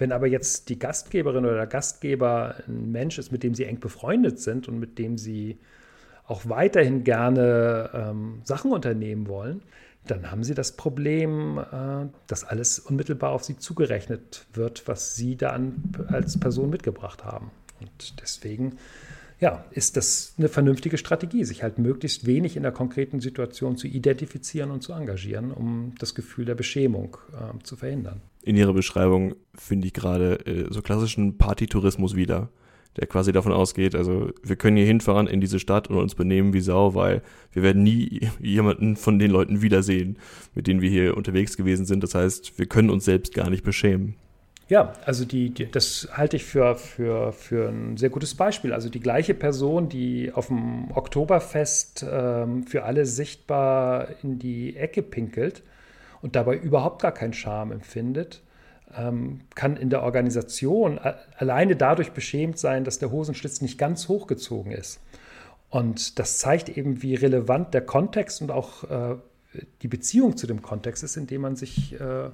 Wenn 0.00 0.12
aber 0.12 0.26
jetzt 0.26 0.68
die 0.70 0.78
Gastgeberin 0.78 1.44
oder 1.44 1.56
der 1.56 1.66
Gastgeber 1.66 2.56
ein 2.66 2.90
Mensch 2.90 3.18
ist, 3.18 3.32
mit 3.32 3.42
dem 3.42 3.54
sie 3.54 3.64
eng 3.64 3.80
befreundet 3.80 4.40
sind 4.40 4.66
und 4.66 4.78
mit 4.78 4.98
dem 4.98 5.18
sie 5.18 5.58
auch 6.30 6.48
weiterhin 6.48 7.04
gerne 7.04 7.90
ähm, 7.92 8.40
Sachen 8.44 8.72
unternehmen 8.72 9.28
wollen, 9.28 9.62
dann 10.06 10.30
haben 10.30 10.44
sie 10.44 10.54
das 10.54 10.76
Problem, 10.76 11.58
äh, 11.58 12.06
dass 12.26 12.44
alles 12.44 12.78
unmittelbar 12.78 13.32
auf 13.32 13.44
sie 13.44 13.58
zugerechnet 13.58 14.46
wird, 14.52 14.86
was 14.86 15.14
sie 15.14 15.36
da 15.36 15.50
an, 15.50 15.92
als 16.08 16.38
Person 16.38 16.70
mitgebracht 16.70 17.24
haben. 17.24 17.50
Und 17.80 18.20
deswegen 18.20 18.76
ja, 19.40 19.64
ist 19.70 19.96
das 19.96 20.34
eine 20.36 20.48
vernünftige 20.48 20.98
Strategie, 20.98 21.44
sich 21.44 21.62
halt 21.62 21.78
möglichst 21.78 22.26
wenig 22.26 22.56
in 22.56 22.62
der 22.62 22.72
konkreten 22.72 23.20
Situation 23.20 23.76
zu 23.76 23.86
identifizieren 23.86 24.70
und 24.70 24.82
zu 24.82 24.92
engagieren, 24.92 25.50
um 25.50 25.94
das 25.98 26.14
Gefühl 26.14 26.44
der 26.44 26.54
Beschämung 26.54 27.16
äh, 27.32 27.62
zu 27.62 27.76
verhindern. 27.76 28.20
In 28.42 28.56
Ihrer 28.56 28.74
Beschreibung 28.74 29.34
finde 29.54 29.86
ich 29.86 29.94
gerade 29.94 30.46
äh, 30.46 30.66
so 30.70 30.82
klassischen 30.82 31.38
Partytourismus 31.38 32.14
wieder, 32.14 32.50
der 32.96 33.06
quasi 33.06 33.32
davon 33.32 33.52
ausgeht, 33.52 33.94
also 33.94 34.30
wir 34.42 34.56
können 34.56 34.76
hier 34.76 34.86
hinfahren 34.86 35.26
in 35.26 35.40
diese 35.40 35.58
Stadt 35.58 35.88
und 35.88 35.96
uns 35.98 36.14
benehmen 36.14 36.52
wie 36.52 36.60
Sau, 36.60 36.94
weil 36.94 37.22
wir 37.52 37.62
werden 37.62 37.82
nie 37.82 38.28
jemanden 38.40 38.96
von 38.96 39.18
den 39.18 39.30
Leuten 39.30 39.62
wiedersehen, 39.62 40.18
mit 40.54 40.66
denen 40.66 40.80
wir 40.80 40.90
hier 40.90 41.16
unterwegs 41.16 41.56
gewesen 41.56 41.86
sind. 41.86 42.02
Das 42.02 42.14
heißt, 42.14 42.58
wir 42.58 42.66
können 42.66 42.90
uns 42.90 43.04
selbst 43.04 43.34
gar 43.34 43.48
nicht 43.50 43.64
beschämen. 43.64 44.16
Ja, 44.70 44.92
also 45.04 45.24
die, 45.24 45.50
die, 45.50 45.68
das 45.68 46.08
halte 46.12 46.36
ich 46.36 46.44
für, 46.44 46.76
für, 46.76 47.32
für 47.32 47.68
ein 47.70 47.96
sehr 47.96 48.08
gutes 48.08 48.36
Beispiel. 48.36 48.72
Also 48.72 48.88
die 48.88 49.00
gleiche 49.00 49.34
Person, 49.34 49.88
die 49.88 50.30
auf 50.32 50.46
dem 50.46 50.92
Oktoberfest 50.92 52.06
ähm, 52.08 52.62
für 52.62 52.84
alle 52.84 53.04
sichtbar 53.04 54.06
in 54.22 54.38
die 54.38 54.76
Ecke 54.76 55.02
pinkelt 55.02 55.64
und 56.22 56.36
dabei 56.36 56.56
überhaupt 56.56 57.02
gar 57.02 57.10
keinen 57.10 57.32
Charme 57.32 57.72
empfindet, 57.72 58.42
kann 58.92 59.76
in 59.76 59.88
der 59.88 60.02
Organisation 60.02 60.98
alleine 61.36 61.76
dadurch 61.76 62.12
beschämt 62.12 62.58
sein, 62.58 62.84
dass 62.84 62.98
der 62.98 63.10
Hosenschlitz 63.10 63.60
nicht 63.60 63.78
ganz 63.78 64.08
hochgezogen 64.08 64.72
ist. 64.72 65.00
Und 65.68 66.18
das 66.18 66.38
zeigt 66.38 66.68
eben, 66.68 67.02
wie 67.02 67.14
relevant 67.14 67.72
der 67.72 67.82
Kontext 67.82 68.42
und 68.42 68.50
auch 68.50 68.84
äh, 68.90 69.16
die 69.82 69.88
Beziehung 69.88 70.36
zu 70.36 70.46
dem 70.46 70.62
Kontext 70.62 71.04
ist, 71.04 71.16
in 71.16 71.28
dem 71.28 71.42
man 71.42 71.54
sich 71.54 71.98
äh, 72.00 72.30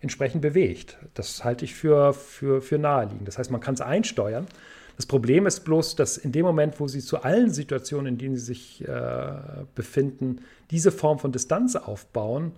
entsprechend 0.00 0.42
bewegt. 0.42 0.96
Das 1.14 1.44
halte 1.44 1.64
ich 1.64 1.74
für, 1.74 2.12
für, 2.12 2.62
für 2.62 2.78
naheliegend. 2.78 3.26
Das 3.26 3.38
heißt, 3.38 3.50
man 3.50 3.60
kann 3.60 3.74
es 3.74 3.80
einsteuern. 3.80 4.46
Das 4.96 5.06
Problem 5.06 5.46
ist 5.46 5.60
bloß, 5.60 5.96
dass 5.96 6.16
in 6.16 6.32
dem 6.32 6.44
Moment, 6.44 6.80
wo 6.80 6.88
Sie 6.88 7.00
zu 7.00 7.22
allen 7.22 7.50
Situationen, 7.50 8.14
in 8.14 8.18
denen 8.18 8.36
Sie 8.36 8.44
sich 8.44 8.86
äh, 8.86 9.32
befinden, 9.74 10.40
diese 10.70 10.92
Form 10.92 11.18
von 11.18 11.32
Distanz 11.32 11.76
aufbauen, 11.76 12.52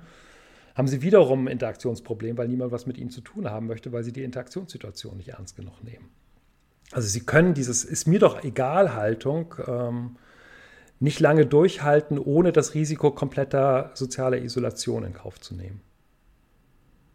haben 0.80 0.88
Sie 0.88 1.02
wiederum 1.02 1.44
ein 1.44 1.52
Interaktionsproblem, 1.52 2.38
weil 2.38 2.48
niemand 2.48 2.72
was 2.72 2.86
mit 2.86 2.96
Ihnen 2.96 3.10
zu 3.10 3.20
tun 3.20 3.50
haben 3.50 3.66
möchte, 3.66 3.92
weil 3.92 4.02
Sie 4.02 4.12
die 4.12 4.24
Interaktionssituation 4.24 5.18
nicht 5.18 5.28
ernst 5.28 5.54
genug 5.54 5.84
nehmen. 5.84 6.08
Also 6.90 7.06
Sie 7.06 7.20
können 7.20 7.52
dieses 7.52 7.84
ist 7.84 8.06
mir 8.06 8.18
doch 8.18 8.42
egal 8.44 8.94
Haltung 8.94 9.54
ähm, 9.66 10.16
nicht 10.98 11.20
lange 11.20 11.44
durchhalten, 11.44 12.18
ohne 12.18 12.50
das 12.50 12.72
Risiko 12.72 13.10
kompletter 13.10 13.90
sozialer 13.92 14.38
Isolation 14.38 15.04
in 15.04 15.12
Kauf 15.12 15.38
zu 15.38 15.54
nehmen. 15.54 15.82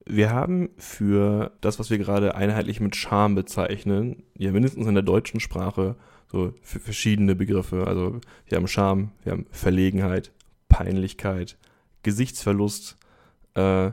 Wir 0.05 0.29
haben 0.29 0.69
für 0.77 1.51
das, 1.61 1.79
was 1.79 1.89
wir 1.89 1.97
gerade 1.97 2.35
einheitlich 2.35 2.79
mit 2.79 2.95
Scham 2.95 3.33
bezeichnen, 3.33 4.21
ja 4.37 4.51
mindestens 4.51 4.85
in 4.85 4.93
der 4.93 5.01
deutschen 5.01 5.39
Sprache 5.39 5.95
so 6.31 6.53
verschiedene 6.61 7.33
Begriffe. 7.33 7.87
Also 7.87 8.21
wir 8.45 8.57
haben 8.57 8.67
Scham, 8.67 9.11
wir 9.23 9.31
haben 9.31 9.47
Verlegenheit, 9.49 10.31
Peinlichkeit, 10.69 11.57
Gesichtsverlust. 12.03 12.97
Äh, 13.55 13.91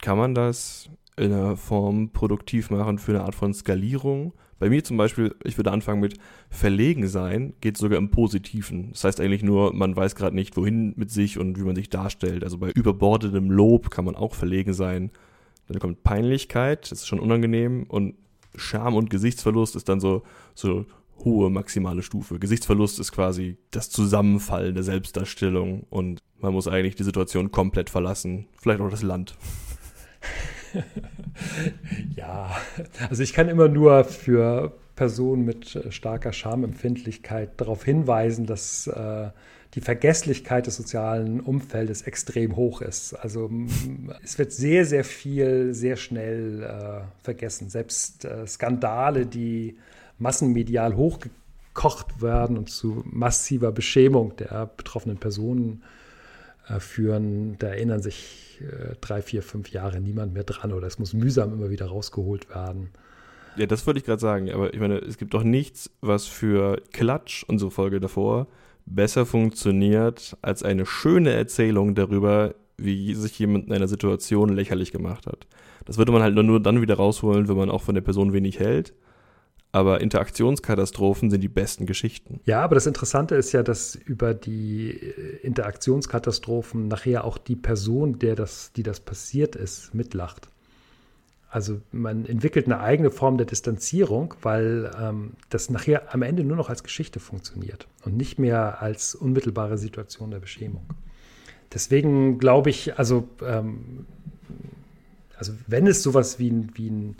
kann 0.00 0.18
man 0.18 0.34
das 0.34 0.88
in 1.16 1.32
einer 1.32 1.56
Form 1.56 2.10
produktiv 2.10 2.70
machen 2.70 2.98
für 2.98 3.12
eine 3.12 3.24
Art 3.24 3.34
von 3.34 3.52
Skalierung? 3.52 4.32
Bei 4.58 4.68
mir 4.68 4.82
zum 4.82 4.96
Beispiel, 4.96 5.34
ich 5.44 5.56
würde 5.56 5.70
anfangen 5.70 6.00
mit 6.00 6.18
verlegen 6.50 7.06
sein, 7.06 7.54
geht 7.60 7.76
sogar 7.76 7.98
im 7.98 8.10
Positiven. 8.10 8.90
Das 8.90 9.04
heißt 9.04 9.20
eigentlich 9.20 9.42
nur, 9.42 9.72
man 9.72 9.94
weiß 9.94 10.16
gerade 10.16 10.34
nicht, 10.34 10.56
wohin 10.56 10.94
mit 10.96 11.10
sich 11.10 11.38
und 11.38 11.58
wie 11.58 11.64
man 11.64 11.76
sich 11.76 11.90
darstellt. 11.90 12.42
Also 12.42 12.58
bei 12.58 12.70
überbordetem 12.70 13.50
Lob 13.50 13.90
kann 13.90 14.04
man 14.04 14.16
auch 14.16 14.34
verlegen 14.34 14.72
sein. 14.72 15.10
Dann 15.68 15.78
kommt 15.78 16.02
Peinlichkeit, 16.02 16.90
das 16.90 17.00
ist 17.00 17.06
schon 17.06 17.20
unangenehm. 17.20 17.84
Und 17.88 18.14
Scham 18.56 18.96
und 18.96 19.10
Gesichtsverlust 19.10 19.76
ist 19.76 19.88
dann 19.88 20.00
so, 20.00 20.22
so 20.54 20.86
hohe 21.24 21.50
maximale 21.50 22.02
Stufe. 22.02 22.38
Gesichtsverlust 22.38 23.00
ist 23.00 23.12
quasi 23.12 23.56
das 23.70 23.90
Zusammenfallen 23.90 24.74
der 24.74 24.84
Selbstdarstellung 24.84 25.84
und 25.90 26.22
man 26.38 26.52
muss 26.52 26.68
eigentlich 26.68 26.94
die 26.94 27.04
Situation 27.04 27.50
komplett 27.50 27.90
verlassen. 27.90 28.46
Vielleicht 28.56 28.80
auch 28.80 28.90
das 28.90 29.02
Land. 29.02 29.36
ja, 32.16 32.50
also 33.08 33.22
ich 33.22 33.32
kann 33.32 33.48
immer 33.48 33.68
nur 33.68 34.04
für 34.04 34.76
Personen 34.94 35.44
mit 35.44 35.76
äh, 35.76 35.92
starker 35.92 36.32
Schamempfindlichkeit 36.32 37.60
darauf 37.60 37.84
hinweisen, 37.84 38.46
dass 38.46 38.86
äh, 38.88 39.30
die 39.74 39.80
Vergesslichkeit 39.80 40.66
des 40.66 40.76
sozialen 40.76 41.40
Umfeldes 41.40 42.02
extrem 42.02 42.56
hoch 42.56 42.80
ist. 42.80 43.14
Also 43.14 43.50
es 44.24 44.38
wird 44.38 44.50
sehr, 44.50 44.84
sehr 44.84 45.04
viel 45.04 45.74
sehr 45.74 45.96
schnell 45.96 46.62
äh, 46.62 47.22
vergessen. 47.22 47.68
Selbst 47.68 48.24
äh, 48.24 48.46
Skandale, 48.46 49.26
die 49.26 49.76
massenmedial 50.18 50.96
hochgekocht 50.96 52.20
werden 52.22 52.58
und 52.58 52.70
zu 52.70 53.02
massiver 53.04 53.72
Beschämung 53.72 54.36
der 54.36 54.66
betroffenen 54.66 55.18
Personen 55.18 55.82
äh, 56.68 56.80
führen, 56.80 57.56
da 57.58 57.68
erinnern 57.68 58.02
sich 58.02 58.60
äh, 58.60 58.94
drei, 59.00 59.22
vier, 59.22 59.42
fünf 59.42 59.70
Jahre 59.70 60.00
niemand 60.00 60.34
mehr 60.34 60.44
dran 60.44 60.72
oder 60.72 60.86
es 60.86 60.98
muss 60.98 61.14
mühsam 61.14 61.52
immer 61.52 61.70
wieder 61.70 61.86
rausgeholt 61.86 62.50
werden. 62.50 62.90
Ja, 63.56 63.66
das 63.66 63.86
wollte 63.86 63.98
ich 63.98 64.04
gerade 64.04 64.20
sagen, 64.20 64.52
aber 64.52 64.72
ich 64.72 64.80
meine, 64.80 64.98
es 64.98 65.18
gibt 65.18 65.34
doch 65.34 65.42
nichts, 65.42 65.90
was 66.00 66.26
für 66.26 66.80
Klatsch, 66.92 67.44
unsere 67.48 67.70
Folge 67.70 67.98
davor, 67.98 68.46
besser 68.86 69.26
funktioniert 69.26 70.36
als 70.42 70.62
eine 70.62 70.86
schöne 70.86 71.32
Erzählung 71.32 71.94
darüber, 71.94 72.54
wie 72.76 73.14
sich 73.14 73.38
jemand 73.38 73.66
in 73.66 73.72
einer 73.72 73.88
Situation 73.88 74.50
lächerlich 74.50 74.92
gemacht 74.92 75.26
hat. 75.26 75.46
Das 75.84 75.98
würde 75.98 76.12
man 76.12 76.22
halt 76.22 76.34
nur 76.34 76.60
dann 76.60 76.80
wieder 76.82 76.96
rausholen, 76.96 77.48
wenn 77.48 77.56
man 77.56 77.70
auch 77.70 77.82
von 77.82 77.94
der 77.94 78.02
Person 78.02 78.32
wenig 78.32 78.60
hält. 78.60 78.94
Aber 79.70 80.00
Interaktionskatastrophen 80.00 81.30
sind 81.30 81.42
die 81.42 81.48
besten 81.48 81.84
Geschichten. 81.84 82.40
Ja, 82.46 82.62
aber 82.62 82.74
das 82.74 82.86
Interessante 82.86 83.34
ist 83.34 83.52
ja, 83.52 83.62
dass 83.62 83.94
über 83.94 84.32
die 84.32 84.90
äh, 84.90 85.36
Interaktionskatastrophen 85.42 86.88
nachher 86.88 87.24
auch 87.24 87.36
die 87.36 87.56
Person, 87.56 88.18
der 88.18 88.34
das, 88.34 88.72
die 88.72 88.82
das 88.82 89.00
passiert 89.00 89.56
ist, 89.56 89.94
mitlacht. 89.94 90.48
Also 91.50 91.80
man 91.92 92.26
entwickelt 92.26 92.66
eine 92.66 92.80
eigene 92.80 93.10
Form 93.10 93.38
der 93.38 93.46
Distanzierung, 93.46 94.34
weil 94.42 94.90
ähm, 95.00 95.32
das 95.48 95.70
nachher 95.70 96.14
am 96.14 96.22
Ende 96.22 96.44
nur 96.44 96.56
noch 96.56 96.68
als 96.68 96.82
Geschichte 96.82 97.20
funktioniert 97.20 97.88
und 98.04 98.16
nicht 98.16 98.38
mehr 98.38 98.82
als 98.82 99.14
unmittelbare 99.14 99.78
Situation 99.78 100.30
der 100.30 100.40
Beschämung. 100.40 100.84
Deswegen 101.72 102.38
glaube 102.38 102.70
ich, 102.70 102.98
also, 102.98 103.28
ähm, 103.42 104.06
also 105.38 105.52
wenn 105.66 105.86
es 105.86 106.02
sowas 106.02 106.38
wie, 106.38 106.50
ein, 106.50 106.70
wie 106.74 106.88
äh, 106.88 107.14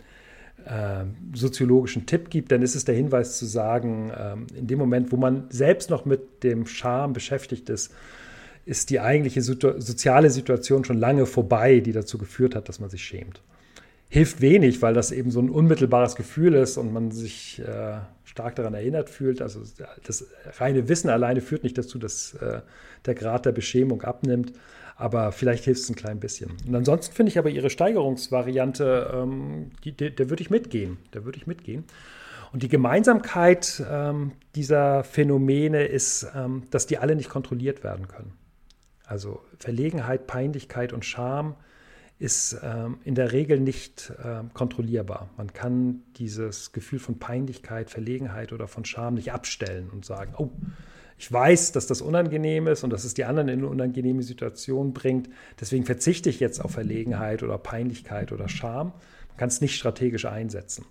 soziologischen 1.33 2.05
Tipp 2.05 2.29
gibt, 2.29 2.51
dann 2.51 2.61
ist 2.61 2.75
es 2.75 2.85
der 2.85 2.95
Hinweis 2.95 3.37
zu 3.37 3.45
sagen, 3.45 4.11
ähm, 4.17 4.47
in 4.55 4.67
dem 4.67 4.79
Moment, 4.79 5.11
wo 5.11 5.17
man 5.17 5.45
selbst 5.49 5.89
noch 5.89 6.05
mit 6.05 6.43
dem 6.43 6.65
Charme 6.65 7.13
beschäftigt 7.13 7.69
ist, 7.69 7.93
ist 8.65 8.89
die 8.89 8.99
eigentliche 8.99 9.41
soziale 9.41 10.29
Situation 10.29 10.83
schon 10.85 10.97
lange 10.97 11.25
vorbei, 11.25 11.79
die 11.79 11.91
dazu 11.91 12.17
geführt 12.17 12.55
hat, 12.55 12.69
dass 12.69 12.79
man 12.79 12.89
sich 12.89 13.03
schämt 13.03 13.41
hilft 14.09 14.41
wenig, 14.41 14.81
weil 14.81 14.95
das 14.95 15.11
eben 15.11 15.29
so 15.29 15.39
ein 15.39 15.49
unmittelbares 15.49 16.15
Gefühl 16.15 16.55
ist 16.55 16.77
und 16.77 16.91
man 16.91 17.11
sich 17.11 17.59
äh, 17.59 17.99
stark 18.23 18.55
daran 18.55 18.73
erinnert 18.73 19.09
fühlt. 19.09 19.41
Also 19.41 19.61
das 20.03 20.25
reine 20.57 20.89
Wissen 20.89 21.09
alleine 21.09 21.41
führt 21.41 21.63
nicht 21.63 21.77
dazu, 21.77 21.99
dass 21.99 22.33
äh, 22.33 22.61
der 23.05 23.13
Grad 23.13 23.45
der 23.45 23.51
Beschämung 23.51 24.01
abnimmt, 24.01 24.53
aber 24.99 25.31
vielleicht 25.31 25.63
hilft 25.63 25.81
es 25.81 25.89
ein 25.89 25.95
klein 25.95 26.19
bisschen. 26.19 26.51
Und 26.67 26.75
ansonsten 26.75 27.15
finde 27.15 27.31
ich 27.31 27.39
aber 27.39 27.49
Ihre 27.49 27.69
Steigerungsvariante, 27.69 29.11
ähm, 29.13 29.71
die, 29.85 29.93
der, 29.93 30.09
der 30.09 30.29
würde 30.29 30.43
ich 30.43 30.49
mitgehen. 30.49 30.97
Da 31.11 31.23
würde 31.23 31.37
ich 31.37 31.47
mitgehen. 31.47 31.85
Und 32.51 32.63
die 32.63 32.67
Gemeinsamkeit 32.67 33.81
ähm, 33.89 34.33
dieser 34.55 35.05
Phänomene 35.05 35.85
ist, 35.85 36.27
ähm, 36.35 36.63
dass 36.69 36.85
die 36.85 36.97
alle 36.97 37.15
nicht 37.15 37.29
kontrolliert 37.29 37.81
werden 37.81 38.09
können. 38.09 38.33
Also 39.05 39.41
Verlegenheit, 39.57 40.27
Peinlichkeit 40.27 40.91
und 40.91 41.05
Scham 41.05 41.55
ist 42.17 42.59
ähm, 42.61 42.97
in 43.05 43.15
der 43.15 43.31
Regel 43.31 43.61
nicht 43.61 44.11
äh, 44.21 44.41
kontrollierbar. 44.53 45.29
Man 45.37 45.53
kann 45.53 46.01
dieses 46.17 46.73
Gefühl 46.73 46.99
von 46.99 47.19
Peinlichkeit, 47.19 47.89
Verlegenheit 47.89 48.51
oder 48.51 48.67
von 48.67 48.83
Scham 48.83 49.13
nicht 49.13 49.31
abstellen 49.31 49.89
und 49.89 50.03
sagen, 50.03 50.33
oh, 50.37 50.49
ich 51.19 51.31
weiß, 51.31 51.73
dass 51.73 51.85
das 51.85 52.01
unangenehm 52.01 52.67
ist 52.67 52.83
und 52.83 52.91
dass 52.91 53.03
es 53.03 53.13
die 53.13 53.25
anderen 53.25 53.49
in 53.49 53.59
eine 53.59 53.67
unangenehme 53.67 54.23
Situation 54.23 54.93
bringt. 54.93 55.29
Deswegen 55.59 55.85
verzichte 55.85 56.29
ich 56.29 56.39
jetzt 56.39 56.59
auf 56.59 56.71
Verlegenheit 56.71 57.43
oder 57.43 57.57
Peinlichkeit 57.57 58.31
oder 58.31 58.47
Scham. 58.47 58.93
Man 59.27 59.37
kann 59.37 59.49
es 59.49 59.61
nicht 59.61 59.75
strategisch 59.75 60.25
einsetzen 60.25 60.85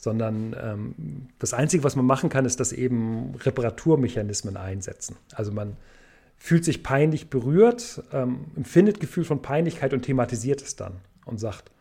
sondern 0.00 0.54
ähm, 0.62 0.94
das 1.40 1.52
Einzige, 1.52 1.82
was 1.82 1.96
man 1.96 2.06
machen 2.06 2.30
kann, 2.30 2.44
ist, 2.44 2.60
dass 2.60 2.72
eben 2.72 3.34
Reparaturmechanismen 3.34 4.56
einsetzen. 4.56 5.16
Also 5.34 5.50
man 5.50 5.76
fühlt 6.38 6.64
sich 6.64 6.84
peinlich 6.84 7.30
berührt, 7.30 8.02
ähm, 8.12 8.44
empfindet 8.56 9.00
Gefühl 9.00 9.24
von 9.24 9.42
Peinlichkeit 9.42 9.92
und 9.92 10.02
thematisiert 10.02 10.62
es 10.62 10.76
dann 10.76 11.00
und 11.24 11.38
sagt, 11.38 11.72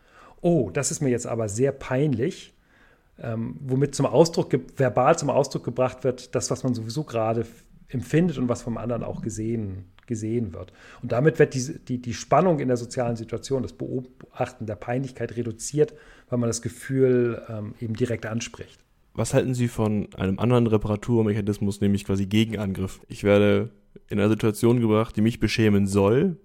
oh, 0.42 0.72
das 0.72 0.90
ist 0.90 1.02
mir 1.02 1.10
jetzt 1.10 1.28
aber 1.28 1.48
sehr 1.48 1.72
peinlich, 1.72 2.56
ähm, 3.22 3.56
womit 3.62 3.94
zum 3.94 4.08
Ausdruck, 4.08 4.52
verbal 4.76 5.18
zum 5.18 5.30
Ausdruck 5.30 5.64
gebracht 5.64 6.04
wird, 6.04 6.34
das, 6.34 6.50
was 6.50 6.64
man 6.64 6.74
sowieso 6.74 7.04
gerade 7.04 7.46
empfindet 7.90 8.38
und 8.38 8.50
was 8.50 8.62
vom 8.62 8.78
anderen 8.78 9.04
auch 9.04 9.22
gesehen, 9.22 9.86
gesehen 10.08 10.54
wird. 10.54 10.74
Und 11.02 11.12
damit 11.12 11.40
wird 11.40 11.54
die, 11.54 11.80
die, 11.80 12.02
die 12.02 12.14
Spannung 12.14 12.60
in 12.60 12.68
der 12.68 12.78
sozialen 12.78 13.16
Situation, 13.16 13.64
das 13.64 13.74
Beobachten 13.74 14.66
der 14.66 14.76
Peinlichkeit 14.76 15.36
reduziert, 15.36 15.94
weil 16.30 16.40
man 16.40 16.50
das 16.50 16.62
Gefühl 16.62 17.42
ähm, 17.50 17.76
eben 17.80 17.96
direkt 17.96 18.26
anspricht. 18.26 18.84
Was 19.14 19.34
halten 19.34 19.56
Sie 19.56 19.68
von 19.68 20.14
einem 20.16 20.38
anderen 20.38 20.68
Reparaturmechanismus, 20.68 21.82
nämlich 21.82 22.06
quasi 22.06 22.28
Gegenangriff? 22.28 23.02
Ich 23.08 23.24
werde 23.24 23.72
in 24.10 24.20
eine 24.20 24.30
Situation 24.30 24.80
gebracht, 24.80 25.16
die 25.16 25.22
mich 25.22 25.40
beschämen 25.40 25.88
soll, 25.88 26.38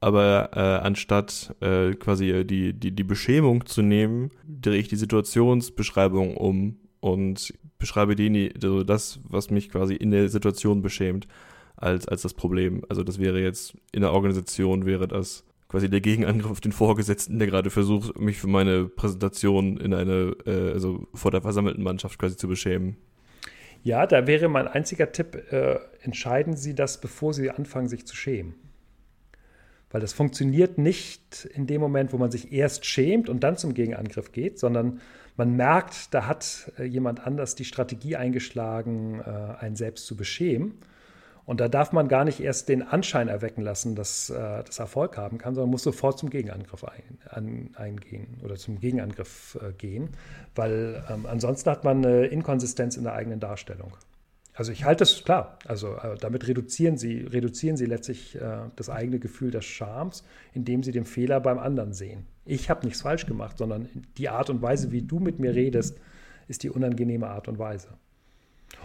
aber 0.00 0.50
äh, 0.52 0.84
anstatt 0.84 1.54
äh, 1.60 1.92
quasi 1.92 2.44
die, 2.44 2.72
die, 2.72 2.90
die 2.90 3.04
Beschämung 3.04 3.64
zu 3.66 3.82
nehmen, 3.82 4.30
drehe 4.44 4.78
ich 4.78 4.88
die 4.88 4.96
Situationsbeschreibung 4.96 6.36
um 6.36 6.78
und 7.00 7.54
beschreibe 7.86 8.16
die, 8.16 8.52
also 8.54 8.82
das, 8.82 9.20
was 9.28 9.50
mich 9.50 9.70
quasi 9.70 9.94
in 9.94 10.10
der 10.10 10.28
Situation 10.28 10.82
beschämt, 10.82 11.28
als, 11.76 12.08
als 12.08 12.22
das 12.22 12.34
Problem. 12.34 12.82
Also 12.88 13.04
das 13.04 13.20
wäre 13.20 13.40
jetzt 13.40 13.76
in 13.92 14.00
der 14.00 14.12
Organisation 14.12 14.86
wäre 14.86 15.06
das 15.06 15.44
quasi 15.68 15.88
der 15.88 16.00
Gegenangriff 16.00 16.50
auf 16.50 16.60
den 16.60 16.72
Vorgesetzten, 16.72 17.38
der 17.38 17.46
gerade 17.46 17.70
versucht, 17.70 18.18
mich 18.18 18.38
für 18.38 18.48
meine 18.48 18.86
Präsentation 18.86 19.76
in 19.76 19.94
eine, 19.94 20.36
äh, 20.46 20.72
also 20.72 21.06
vor 21.14 21.30
der 21.30 21.42
versammelten 21.42 21.82
Mannschaft 21.82 22.18
quasi 22.18 22.36
zu 22.36 22.48
beschämen. 22.48 22.96
Ja, 23.82 24.06
da 24.06 24.26
wäre 24.26 24.48
mein 24.48 24.66
einziger 24.66 25.12
Tipp, 25.12 25.52
äh, 25.52 25.78
entscheiden 26.02 26.56
Sie 26.56 26.74
das, 26.74 27.00
bevor 27.00 27.34
Sie 27.34 27.50
anfangen, 27.50 27.88
sich 27.88 28.04
zu 28.04 28.16
schämen. 28.16 28.54
Weil 29.90 30.00
das 30.00 30.12
funktioniert 30.12 30.78
nicht 30.78 31.44
in 31.54 31.68
dem 31.68 31.80
Moment, 31.80 32.12
wo 32.12 32.18
man 32.18 32.32
sich 32.32 32.52
erst 32.52 32.84
schämt 32.84 33.28
und 33.28 33.44
dann 33.44 33.56
zum 33.56 33.74
Gegenangriff 33.74 34.32
geht, 34.32 34.58
sondern 34.58 35.00
man 35.36 35.54
merkt, 35.56 36.14
da 36.14 36.26
hat 36.26 36.72
äh, 36.78 36.84
jemand 36.84 37.26
anders 37.26 37.54
die 37.54 37.64
Strategie 37.64 38.16
eingeschlagen, 38.16 39.20
äh, 39.20 39.62
einen 39.62 39.76
selbst 39.76 40.06
zu 40.06 40.16
beschämen. 40.16 40.78
Und 41.44 41.60
da 41.60 41.68
darf 41.68 41.92
man 41.92 42.08
gar 42.08 42.24
nicht 42.24 42.40
erst 42.40 42.68
den 42.68 42.82
Anschein 42.82 43.28
erwecken 43.28 43.62
lassen, 43.62 43.94
dass 43.94 44.30
äh, 44.30 44.64
das 44.64 44.80
Erfolg 44.80 45.16
haben 45.16 45.38
kann, 45.38 45.54
sondern 45.54 45.70
muss 45.70 45.84
sofort 45.84 46.18
zum 46.18 46.30
Gegenangriff 46.30 46.82
ein, 46.84 47.18
an, 47.28 47.70
eingehen 47.76 48.40
oder 48.42 48.56
zum 48.56 48.80
Gegenangriff 48.80 49.56
gehen, 49.78 50.08
weil 50.56 51.04
ähm, 51.08 51.24
ansonsten 51.26 51.70
hat 51.70 51.84
man 51.84 52.04
eine 52.04 52.26
Inkonsistenz 52.26 52.96
in 52.96 53.04
der 53.04 53.12
eigenen 53.12 53.38
Darstellung. 53.38 53.92
Also 54.56 54.72
ich 54.72 54.84
halte 54.84 55.04
es 55.04 55.22
klar, 55.22 55.58
also 55.66 55.96
äh, 55.96 56.16
damit 56.18 56.48
reduzieren 56.48 56.96
Sie, 56.96 57.20
reduzieren 57.20 57.76
Sie 57.76 57.84
letztlich 57.84 58.36
äh, 58.36 58.40
das 58.74 58.88
eigene 58.88 59.18
Gefühl 59.18 59.50
des 59.50 59.66
Charmes, 59.66 60.24
indem 60.54 60.82
Sie 60.82 60.92
den 60.92 61.04
Fehler 61.04 61.40
beim 61.40 61.58
anderen 61.58 61.92
sehen. 61.92 62.26
Ich 62.46 62.70
habe 62.70 62.86
nichts 62.86 63.02
falsch 63.02 63.26
gemacht, 63.26 63.58
sondern 63.58 63.88
die 64.16 64.30
Art 64.30 64.48
und 64.48 64.62
Weise, 64.62 64.92
wie 64.92 65.02
du 65.02 65.18
mit 65.18 65.38
mir 65.38 65.54
redest, 65.54 65.98
ist 66.48 66.62
die 66.62 66.70
unangenehme 66.70 67.28
Art 67.28 67.48
und 67.48 67.58
Weise. 67.58 67.88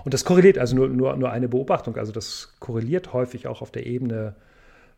Und 0.03 0.13
das 0.13 0.25
korreliert, 0.25 0.57
also 0.57 0.75
nur, 0.75 0.89
nur, 0.89 1.15
nur 1.15 1.31
eine 1.31 1.47
Beobachtung, 1.47 1.95
also 1.95 2.11
das 2.11 2.53
korreliert 2.59 3.13
häufig 3.13 3.47
auch 3.47 3.61
auf 3.61 3.71
der 3.71 3.85
Ebene 3.85 4.35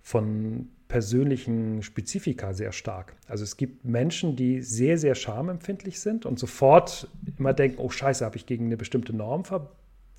von 0.02 0.70
persönlichen 0.88 1.84
Spezifika 1.84 2.54
sehr 2.54 2.72
stark. 2.72 3.16
Also 3.28 3.44
es 3.44 3.58
gibt 3.58 3.86
Menschen, 3.86 4.36
die 4.36 4.62
sehr, 4.62 4.98
sehr 4.98 5.14
schamempfindlich 5.14 6.00
sind 6.00 6.26
und 6.26 6.40
sofort 6.40 7.08
immer 7.38 7.54
denken, 7.54 7.78
oh 7.80 7.92
scheiße, 7.92 8.26
habe 8.26 8.38
ich 8.38 8.48
gegen 8.48 8.66
eine 8.66 8.78
bestimmte 8.78 9.16
Norm 9.16 9.46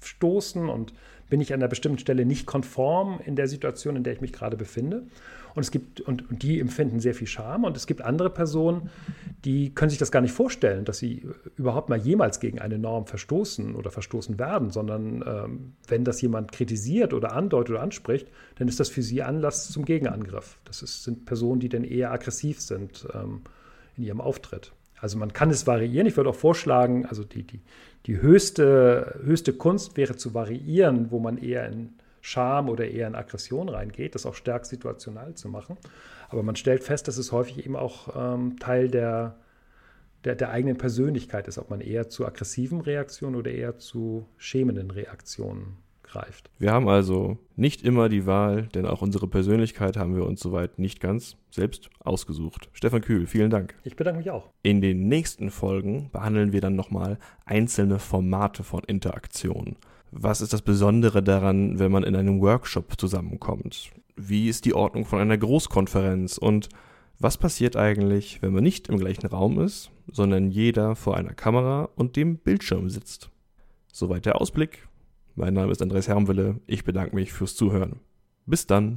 verstoßen 0.04 0.68
und 0.68 0.92
bin 1.30 1.40
ich 1.40 1.52
an 1.52 1.60
einer 1.60 1.68
bestimmten 1.68 1.98
Stelle 1.98 2.26
nicht 2.26 2.46
konform 2.46 3.20
in 3.24 3.34
der 3.34 3.48
Situation, 3.48 3.96
in 3.96 4.04
der 4.04 4.12
ich 4.12 4.20
mich 4.20 4.32
gerade 4.32 4.56
befinde. 4.56 5.04
Und 5.54 5.62
es 5.62 5.70
gibt, 5.70 6.00
und, 6.00 6.28
und, 6.28 6.42
die 6.42 6.60
empfinden 6.60 7.00
sehr 7.00 7.14
viel 7.14 7.28
Scham. 7.28 7.64
Und 7.64 7.76
es 7.76 7.86
gibt 7.86 8.02
andere 8.02 8.28
Personen, 8.28 8.90
die 9.44 9.72
können 9.72 9.88
sich 9.88 9.98
das 9.98 10.10
gar 10.10 10.20
nicht 10.20 10.32
vorstellen, 10.32 10.84
dass 10.84 10.98
sie 10.98 11.26
überhaupt 11.56 11.88
mal 11.88 11.98
jemals 11.98 12.40
gegen 12.40 12.58
eine 12.58 12.78
Norm 12.78 13.06
verstoßen 13.06 13.76
oder 13.76 13.90
verstoßen 13.90 14.38
werden, 14.38 14.70
sondern 14.70 15.24
ähm, 15.26 15.72
wenn 15.86 16.04
das 16.04 16.20
jemand 16.20 16.52
kritisiert 16.52 17.14
oder 17.14 17.32
andeutet 17.32 17.70
oder 17.70 17.82
anspricht, 17.82 18.28
dann 18.56 18.68
ist 18.68 18.80
das 18.80 18.88
für 18.88 19.02
sie 19.02 19.22
Anlass 19.22 19.70
zum 19.70 19.84
Gegenangriff. 19.84 20.58
Das 20.64 20.82
ist, 20.82 21.04
sind 21.04 21.24
Personen, 21.24 21.60
die 21.60 21.68
dann 21.68 21.84
eher 21.84 22.10
aggressiv 22.10 22.60
sind 22.60 23.06
ähm, 23.14 23.42
in 23.96 24.04
ihrem 24.04 24.20
Auftritt. 24.20 24.72
Also 25.00 25.18
man 25.18 25.32
kann 25.32 25.50
es 25.50 25.66
variieren. 25.66 26.06
Ich 26.06 26.16
würde 26.16 26.30
auch 26.30 26.34
vorschlagen, 26.34 27.06
also 27.06 27.24
die, 27.24 27.42
die, 27.42 27.60
die 28.06 28.20
höchste, 28.20 29.20
höchste 29.24 29.52
Kunst 29.52 29.96
wäre 29.96 30.16
zu 30.16 30.34
variieren, 30.34 31.10
wo 31.10 31.18
man 31.18 31.38
eher 31.38 31.66
in 31.68 31.94
Scham 32.20 32.68
oder 32.68 32.88
eher 32.88 33.06
in 33.06 33.14
Aggression 33.14 33.68
reingeht, 33.68 34.14
das 34.14 34.24
auch 34.24 34.34
stärk 34.34 34.64
situational 34.64 35.34
zu 35.34 35.48
machen. 35.48 35.76
Aber 36.30 36.42
man 36.42 36.56
stellt 36.56 36.82
fest, 36.82 37.06
dass 37.06 37.18
es 37.18 37.32
häufig 37.32 37.64
eben 37.64 37.76
auch 37.76 38.14
ähm, 38.16 38.58
Teil 38.58 38.88
der, 38.88 39.36
der, 40.24 40.34
der 40.34 40.50
eigenen 40.50 40.78
Persönlichkeit 40.78 41.48
ist, 41.48 41.58
ob 41.58 41.70
man 41.70 41.80
eher 41.80 42.08
zu 42.08 42.26
aggressiven 42.26 42.80
Reaktionen 42.80 43.36
oder 43.36 43.50
eher 43.50 43.78
zu 43.78 44.26
schämenden 44.38 44.90
Reaktionen 44.90 45.83
greift. 46.14 46.50
Wir 46.58 46.72
haben 46.72 46.88
also 46.88 47.38
nicht 47.56 47.82
immer 47.82 48.08
die 48.08 48.26
Wahl, 48.26 48.68
denn 48.74 48.86
auch 48.86 49.02
unsere 49.02 49.26
Persönlichkeit 49.26 49.96
haben 49.96 50.14
wir 50.14 50.24
uns 50.24 50.40
soweit 50.40 50.78
nicht 50.78 51.00
ganz 51.00 51.36
selbst 51.50 51.90
ausgesucht. 52.00 52.68
Stefan 52.72 53.00
Kühl, 53.02 53.26
vielen 53.26 53.50
Dank. 53.50 53.74
Ich 53.84 53.96
bedanke 53.96 54.18
mich 54.18 54.30
auch. 54.30 54.48
In 54.62 54.80
den 54.80 55.08
nächsten 55.08 55.50
Folgen 55.50 56.10
behandeln 56.12 56.52
wir 56.52 56.60
dann 56.60 56.76
nochmal 56.76 57.18
einzelne 57.44 57.98
Formate 57.98 58.62
von 58.62 58.82
Interaktion. 58.84 59.76
Was 60.12 60.40
ist 60.40 60.52
das 60.52 60.62
Besondere 60.62 61.22
daran, 61.22 61.78
wenn 61.80 61.90
man 61.90 62.04
in 62.04 62.14
einem 62.14 62.40
Workshop 62.40 62.98
zusammenkommt? 62.98 63.90
Wie 64.16 64.48
ist 64.48 64.64
die 64.64 64.74
Ordnung 64.74 65.04
von 65.04 65.18
einer 65.18 65.36
Großkonferenz? 65.36 66.38
Und 66.38 66.68
was 67.18 67.36
passiert 67.36 67.76
eigentlich, 67.76 68.40
wenn 68.40 68.52
man 68.52 68.62
nicht 68.62 68.88
im 68.88 68.98
gleichen 68.98 69.26
Raum 69.26 69.58
ist, 69.58 69.90
sondern 70.10 70.50
jeder 70.52 70.94
vor 70.94 71.16
einer 71.16 71.34
Kamera 71.34 71.88
und 71.96 72.14
dem 72.14 72.36
Bildschirm 72.36 72.88
sitzt? 72.90 73.30
Soweit 73.92 74.26
der 74.26 74.40
Ausblick. 74.40 74.86
Mein 75.36 75.54
Name 75.54 75.72
ist 75.72 75.82
Andreas 75.82 76.06
Hermwille. 76.06 76.60
Ich 76.66 76.84
bedanke 76.84 77.16
mich 77.16 77.32
fürs 77.32 77.56
Zuhören. 77.56 77.98
Bis 78.46 78.68
dann. 78.68 78.92